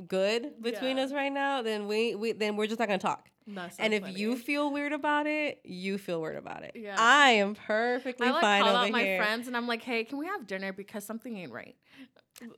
[0.07, 1.03] good between Yeah.
[1.03, 3.29] us right now, then we, we then we're just not gonna talk.
[3.47, 4.15] So and if funny.
[4.19, 6.71] you feel weird about it, you feel weird about it.
[6.75, 6.95] Yeah.
[6.97, 9.17] I am perfectly I like fine call over out my here.
[9.17, 11.75] friends, and I'm like, hey, can we have dinner because something ain't right.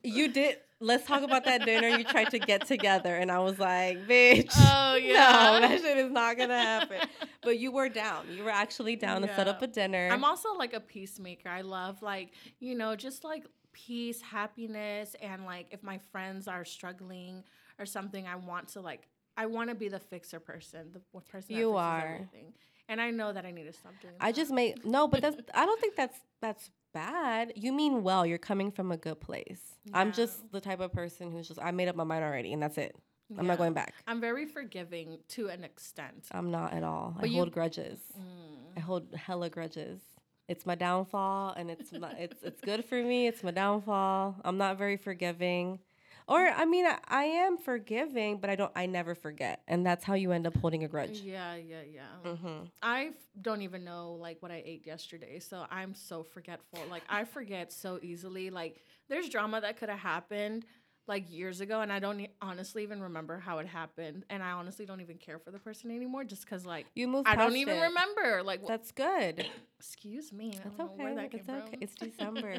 [0.04, 0.58] You did.
[0.80, 4.52] Let's talk about that dinner you tried to get together, and I was like, bitch.
[4.56, 5.60] Oh No, yeah.
[5.62, 7.00] that shit is not gonna happen.
[7.42, 8.26] But you were down.
[8.32, 10.10] You were actually down to set up a dinner.
[10.12, 11.50] I'm also like a peacemaker.
[11.50, 16.64] I love like, you know, just like peace, happiness, and like if my friends are
[16.66, 17.44] struggling
[17.80, 21.54] or something, I want to like I want to be the fixer person, the person
[21.56, 22.02] that You are.
[22.16, 22.54] everything.
[22.90, 24.36] And I know that I need to stop doing I that.
[24.36, 27.54] just made no, but that's I don't think that's that's bad.
[27.56, 28.26] You mean well.
[28.26, 29.62] You're coming from a good place.
[29.94, 32.62] I'm just the type of person who's just I made up my mind already, and
[32.62, 32.96] that's it.
[33.38, 33.94] I'm not going back.
[34.08, 36.28] I'm very forgiving to an extent.
[36.32, 37.14] I'm not at all.
[37.18, 38.00] I But you- hold grudges.
[38.18, 38.78] Mm.
[38.78, 40.00] I hold hella grudges.
[40.48, 43.28] It's my downfall, and it's my, it's it's good for me.
[43.28, 44.36] It's my downfall.
[44.46, 45.80] I'm not very forgiving,
[46.28, 48.72] or I mean, I, I am forgiving, but I don't.
[48.76, 51.20] I never forget, and that's how you end up holding a grudge.
[51.22, 52.02] Yeah, yeah, yeah.
[52.32, 52.66] Mm-hmm.
[52.82, 56.80] I f- don't even know like what I ate yesterday, so I'm so forgetful.
[56.90, 58.50] Like I forget so easily.
[58.50, 60.66] Like there's drama that could have happened
[61.08, 64.52] like years ago, and I don't e- honestly even remember how it happened, and I
[64.52, 67.24] honestly don't even care for the person anymore, just because like You move.
[67.26, 68.44] I don't past even remember.
[68.44, 69.46] Like wh- That's good.
[69.80, 71.22] excuse me, I That's don't know where okay.
[71.22, 71.72] that came It's okay.
[71.72, 71.82] from.
[71.82, 72.56] It's December.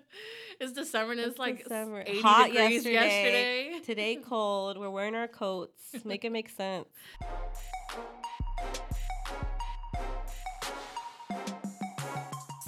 [0.60, 2.02] it's December, and it's, It's like December.
[2.06, 2.92] 80 Hot degrees yesterday.
[3.70, 3.80] yesterday.
[3.84, 4.78] Today cold.
[4.78, 5.94] We're wearing our coats.
[6.04, 6.88] Make it make sense.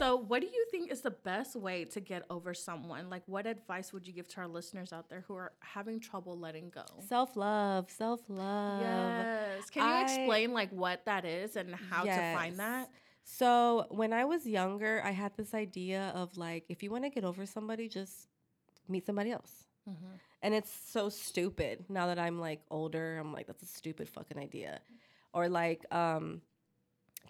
[0.00, 3.10] So, what do you think is the best way to get over someone?
[3.10, 6.38] Like, what advice would you give to our listeners out there who are having trouble
[6.38, 6.86] letting go?
[7.06, 7.90] Self love.
[7.90, 8.80] Self love.
[8.80, 9.68] Yes.
[9.68, 12.88] Can you I- explain like what that is and how to find that?
[13.24, 17.10] So when I was younger, I had this idea of like, if you want to
[17.10, 18.28] get over somebody, just
[18.88, 19.66] meet somebody else.
[19.86, 20.14] Mm-hmm.
[20.40, 23.18] And it's so stupid now that I'm like older.
[23.18, 24.80] I'm like, that's a stupid fucking idea.
[25.34, 26.40] Or like, um,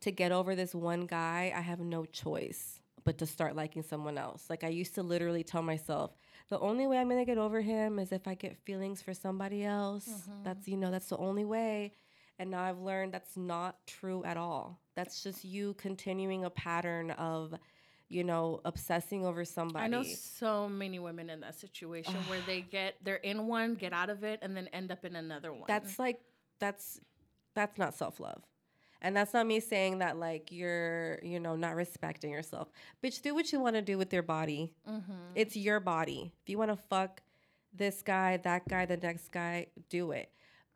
[0.01, 4.19] to get over this one guy, I have no choice but to start liking someone
[4.19, 4.45] else.
[4.51, 6.13] Like I used to literally tell myself,
[6.49, 9.65] the only way I'm gonna get over him is if I get feelings for somebody
[9.65, 10.09] else.
[10.09, 10.43] Mm-hmm.
[10.45, 11.95] That's you know, that's the only way.
[12.39, 14.81] And now I've learned that's not true at all.
[14.97, 17.55] That's just you continuing a pattern of
[18.11, 19.85] you know, obsessing over somebody.
[19.85, 23.93] I know so many women in that situation where they get they're in one, get
[23.93, 25.65] out of it, and then end up in another one.
[25.69, 26.21] That's like
[26.59, 27.01] that's
[27.55, 28.43] that's not self love.
[29.03, 32.69] And that's not me saying that like you're, you know, not respecting yourself.
[33.03, 34.75] Bitch, do what you want to do with your body.
[34.89, 35.13] Mm-hmm.
[35.35, 36.33] It's your body.
[36.43, 37.23] If you want to fuck
[37.73, 40.31] this guy, that guy, the next guy, do it.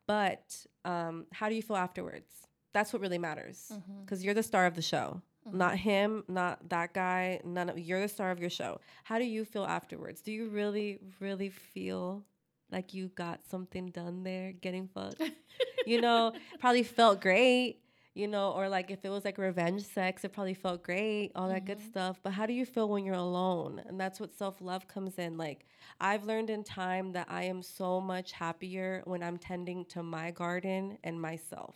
[0.07, 2.31] But um, how do you feel afterwards?
[2.73, 3.71] That's what really matters.
[3.71, 4.01] Mm-hmm.
[4.01, 5.21] Because you're the star of the show.
[5.51, 8.79] Not him, not that guy, none of you're the star of your show.
[9.03, 10.21] How do you feel afterwards?
[10.21, 12.25] Do you really, really feel
[12.71, 15.21] like you got something done there getting fucked?
[15.85, 17.77] you know, probably felt great,
[18.15, 21.49] you know, or like if it was like revenge sex, it probably felt great, all
[21.49, 21.89] that good mm-hmm.
[21.89, 22.19] stuff.
[22.23, 23.81] But how do you feel when you're alone?
[23.85, 25.37] And that's what self love comes in.
[25.37, 25.65] Like,
[25.99, 30.31] I've learned in time that I am so much happier when I'm tending to my
[30.31, 31.75] garden and myself.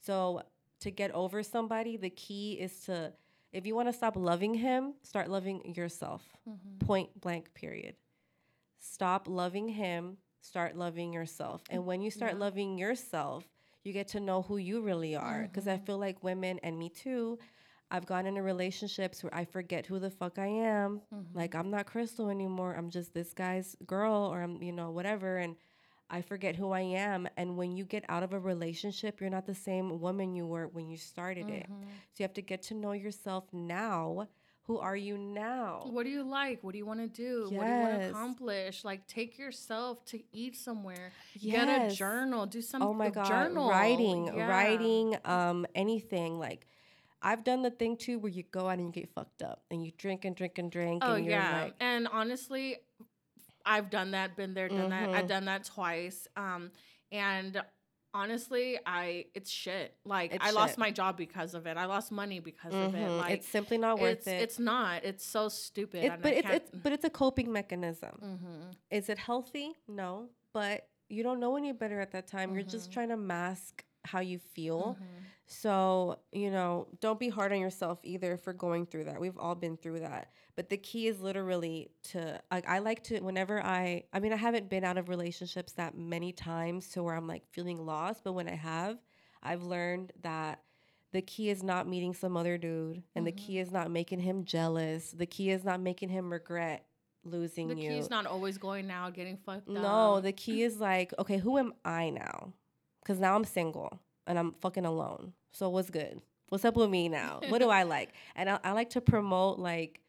[0.00, 0.42] So,
[0.80, 3.12] to get over somebody, the key is to,
[3.52, 6.22] if you want to stop loving him, start loving yourself.
[6.48, 6.86] Mm-hmm.
[6.86, 7.96] Point blank, period
[8.80, 11.62] stop loving him, start loving yourself.
[11.70, 13.44] And when you start loving yourself,
[13.84, 15.42] you get to know who you really are.
[15.42, 15.84] Because I mm-hmm.
[15.84, 17.38] feel like women, and me too,
[17.90, 21.00] I've gone into relationships where I forget who the fuck I am.
[21.34, 21.60] Like, mm-hmm.
[21.60, 22.74] I'm not Crystal anymore.
[22.76, 25.38] I'm just this guy's girl, or I'm, you know, whatever.
[25.38, 25.56] And
[26.08, 27.28] I forget who I am.
[27.36, 30.68] And when you get out of a relationship, you're not the same woman you were
[30.68, 31.64] when you started it.
[31.64, 31.82] Mm-hmm.
[31.82, 34.28] So you have to get to know yourself now.
[34.70, 35.80] Who are you now?
[35.90, 36.62] What do you like?
[36.62, 37.48] What do you want to do?
[37.50, 38.84] What do you want to accomplish?
[38.84, 41.10] Like, take yourself to eat somewhere.
[41.42, 42.46] Get a journal.
[42.46, 42.88] Do something.
[42.88, 43.68] Oh my god, Journal.
[43.68, 44.46] writing, Yeah.
[44.46, 46.68] writing, um, anything like.
[47.20, 49.84] I've done the thing too where you go out and you get fucked up and
[49.84, 52.76] you drink and drink and drink Oh and you're yeah, like, and honestly,
[53.66, 54.36] I've done that.
[54.36, 55.08] Been there, done that.
[55.08, 55.16] Mm-hmm.
[55.16, 56.28] I've done that twice.
[56.36, 56.70] Um,
[57.10, 57.60] and
[58.14, 59.96] honestly, I it's shit.
[60.04, 61.76] Like It's I lost my job because of it.
[61.76, 62.98] I lost money because of it.
[63.08, 64.42] mhm, Like it's simply not worth it's, it.
[64.42, 65.04] It's not.
[65.04, 66.04] It's so stupid.
[66.04, 68.10] It- but it's, it's but it's a coping mechanism.
[68.22, 68.74] Mhm.
[68.90, 69.72] Is it healthy?
[69.88, 72.54] No, but you don't know any better at that time.
[72.54, 72.70] You're Mm-hmm.
[72.70, 74.96] just trying to mask how you feel.
[75.00, 75.24] Mm-hmm.
[75.46, 79.20] So, you know, don't be hard on yourself either for going through that.
[79.20, 80.30] We've all been through that.
[80.54, 84.36] But the key is literally to like I like to whenever I I mean I
[84.36, 88.34] haven't been out of relationships that many times to where I'm like feeling lost, but
[88.34, 88.98] when I have,
[89.42, 90.60] I've learned that
[91.12, 93.62] the key is not meeting some other dude and the key mm-hmm.
[93.62, 95.10] is not making him jealous.
[95.10, 96.84] The key is not making him regret
[97.24, 97.74] losing you.
[97.74, 97.90] The you.
[97.90, 99.74] key's not always going out, getting fucked up.
[99.74, 102.52] No, the key is like, okay, who am I now?
[103.02, 105.32] Because now I'm single and I'm fucking alone.
[105.52, 106.20] So what's good?
[106.48, 107.40] What's up with me now?
[107.48, 108.10] what do I like?
[108.36, 110.00] And I, I like to promote like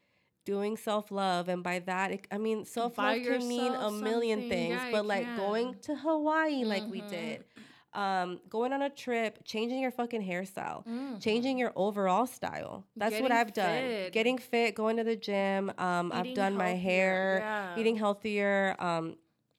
[0.44, 4.48] doing self love, and by that, it, I mean self love can mean a million
[4.48, 4.74] things.
[4.74, 7.08] Yeah, but like going to Hawaii, like we Mhm.
[7.08, 7.44] did.
[7.94, 11.20] Um, going on a trip, changing your fucking hairstyle, Mhm.
[11.22, 12.84] changing your overall style.
[12.96, 13.82] That's what I've done.
[13.84, 14.12] fit.
[14.14, 15.70] Getting fit, going to the gym.
[15.78, 17.78] Um, I've done my hair, yeah.
[17.78, 18.74] eating healthier.
[18.78, 19.16] Um,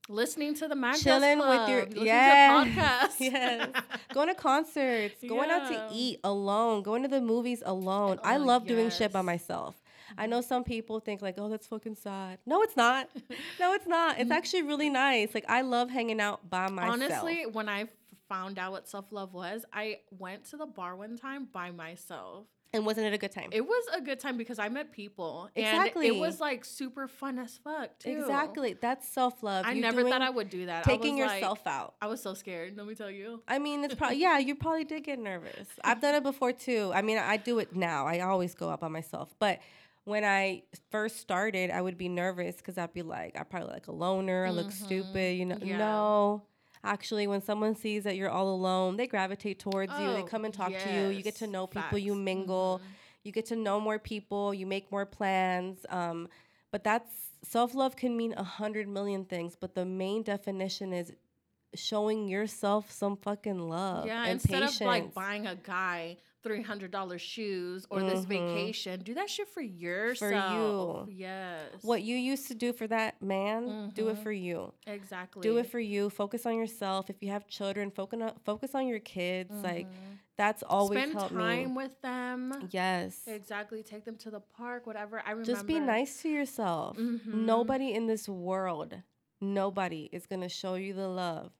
[0.09, 3.71] listening to the MAD chilling with your Club, yeah, to yes,
[4.13, 8.19] going to concerts, going out to eat alone, going to the movies alone.
[8.23, 9.81] I Oh, love doing shit by myself.
[10.17, 10.47] I know mm-hmm.
[10.47, 12.39] some people think like, oh, that's fucking sad.
[12.45, 13.09] No, it's not.
[13.59, 14.19] No, it's not.
[14.19, 14.35] It's mm.
[14.35, 15.33] actually really nice.
[15.33, 16.93] Like I love hanging out by myself.
[16.93, 17.85] Honestly, when I
[18.27, 22.45] found out what self love was, I went to the bar one time by myself.
[22.73, 23.49] And wasn't it a good time?
[23.51, 25.49] It was a good time because I met people.
[25.55, 26.07] And Exactly.
[26.07, 28.09] it was like super fun as fuck, too.
[28.09, 28.73] exactly.
[28.81, 29.65] That's self love.
[29.67, 30.83] I never thought I would do that.
[30.83, 31.95] taking was like- yourself out.
[32.01, 32.75] I was so scared.
[32.75, 33.41] Let me tell you.
[33.47, 34.37] I mean, it's probably yeah.
[34.39, 35.67] You probably did get nervous.
[35.83, 36.91] I've done it before too.
[36.93, 38.07] I mean, I do it now.
[38.07, 39.33] I always go out by myself.
[39.39, 39.59] But
[40.05, 43.87] when I first started, I would be nervous because I'd be like, I probably like
[43.87, 44.45] a loner.
[44.45, 45.37] I look stupid.
[45.37, 45.67] You know, Mm-hmm.
[45.67, 45.77] Yeah.
[45.77, 46.43] no.
[46.83, 50.07] Actually, when someone sees that you're all alone, they gravitate towards you.
[50.13, 51.07] They Oh, come and talk to you.
[51.07, 51.97] You get to know people.
[51.97, 52.15] You Facts.
[52.17, 52.23] Mm-hmm.
[52.23, 52.81] mingle.
[53.23, 54.53] You get to know more people.
[54.53, 55.85] You make more plans.
[55.89, 56.27] Um,
[56.71, 57.09] but that's
[57.43, 59.55] self love can mean a hundred million things.
[59.57, 61.13] But the main definition is
[61.73, 64.81] showing yourself some fucking love Yeah, and instead patience.
[64.81, 68.55] of like buying a guy three hundred dollars shoes or this mm-hmm.
[68.55, 71.05] vacation, do that shit for yourself.
[71.05, 71.15] For you.
[71.17, 71.69] Yes.
[71.81, 74.23] what you used to do for that man, do it mm-hmm.
[74.23, 74.73] for you.
[74.85, 75.41] exactly?
[75.41, 76.09] Do it for you.
[76.09, 77.09] Focus on yourself.
[77.09, 79.53] If you have children, focus on focus on your kids.
[79.53, 80.13] Like mm-hmm.
[80.37, 81.75] that's always Spend helped time me.
[81.75, 82.67] with them.
[82.71, 83.21] Yes.
[83.25, 83.81] Exactly.
[83.81, 85.21] Take them to the park, whatever.
[85.25, 85.51] I remember.
[85.51, 86.97] Just be nice to yourself.
[86.97, 87.45] Mm-hmm.
[87.45, 88.95] Nobody in this world,
[89.41, 91.51] nobody is gonna show you the love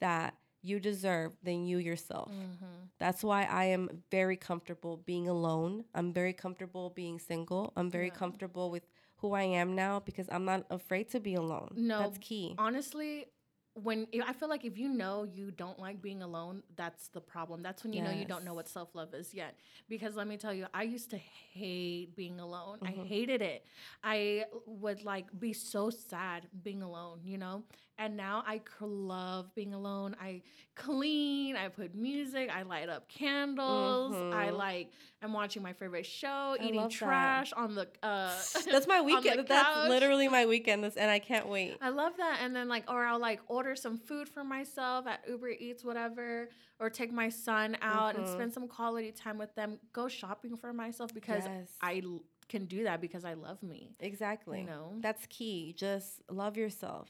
[0.00, 2.30] that you deserve than you yourself.
[2.30, 2.86] Mm-hmm.
[2.98, 5.84] That's why I am very comfortable being alone.
[5.94, 7.72] I'm very comfortable being single.
[7.76, 8.84] I'm very comfortable with
[9.16, 11.72] who I am now because I'm not afraid to be alone.
[11.76, 12.54] No, That's key.
[12.58, 13.26] Honestly,
[13.74, 17.62] when I feel like if you know you don't like being alone, that's the problem.
[17.62, 19.56] That's when you know you don't know what self love is yet.
[19.88, 22.78] Because let me tell you, I used to hate being alone.
[22.82, 23.64] I hated it.
[24.04, 27.62] I would like be so sad being alone, you know?
[28.02, 30.16] And now I love being alone.
[30.20, 30.42] I
[30.74, 34.56] clean, I put music, I light up candles, I Mhm.
[34.56, 34.90] like,
[35.22, 36.96] I'm watching my favorite show, I eating love that.
[36.96, 38.42] trash on the, uh,
[38.72, 39.46] That's my weekend.
[39.46, 41.76] That's literally my weekend, this, and I can't wait.
[41.80, 42.40] I love that.
[42.42, 46.48] And then like, or I'll like order some food for myself at Uber Eats, whatever,
[46.80, 48.32] or take my son out and Mhm.
[48.32, 49.78] spend some quality time with them.
[49.92, 51.76] Go shopping for myself because Yes.
[51.80, 52.02] I
[52.48, 53.94] can do that because I love me.
[54.00, 54.60] Exactly.
[54.62, 54.94] You know?
[54.98, 55.72] That's key.
[55.72, 57.08] Just love yourself.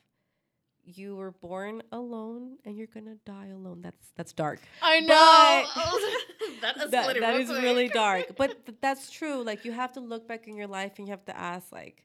[0.84, 3.82] You were born alone and you're gonna die alone.
[3.82, 4.58] That's that's dark.
[4.82, 5.64] I know.
[6.60, 7.62] that That, escalated that real quick.
[7.62, 8.36] really dark.
[8.36, 9.42] But th- that's true.
[9.44, 12.04] Like you have to look back in your life and you have to ask, like,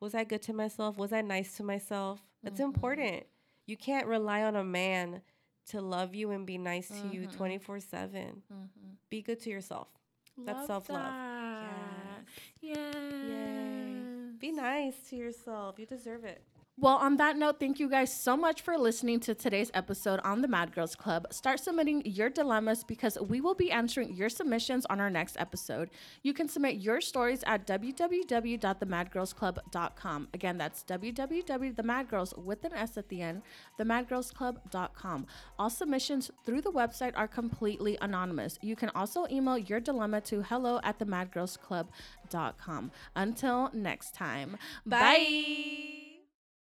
[0.00, 0.98] was I good to myself?
[0.98, 2.20] Was I nice to myself?
[2.42, 2.64] That's Mhm.
[2.64, 3.22] important.
[3.66, 5.22] You can't rely on a man
[5.68, 7.36] to love you and be nice to you Mhm.
[7.36, 8.42] 24 7.
[8.52, 8.68] Mhm.
[9.08, 9.88] Be good to yourself.
[10.36, 11.00] That's self-love.
[11.00, 12.24] that.
[12.60, 12.76] Yes.
[12.82, 14.34] Yes.
[14.38, 15.78] Be nice to yourself.
[15.78, 16.42] You deserve it.
[16.78, 20.40] Well, on that note, thank you guys so much for listening to today's episode on
[20.40, 21.26] the MAD Girls Club.
[21.30, 25.90] Start submitting your dilemmas because we will be answering your submissions on our next episode.
[26.22, 30.28] You can submit your stories at www.themadgirlsclub.com.
[30.32, 33.42] Again, that's www.themadgirls with an S at the end,
[33.78, 35.26] themadgirlsclub.com.
[35.58, 38.58] All submissions through the website are completely anonymous.
[38.62, 42.92] You can also email your dilemma to hello at themadgirlsclub.com.
[43.14, 44.56] Until next time,
[44.86, 46.01] bye.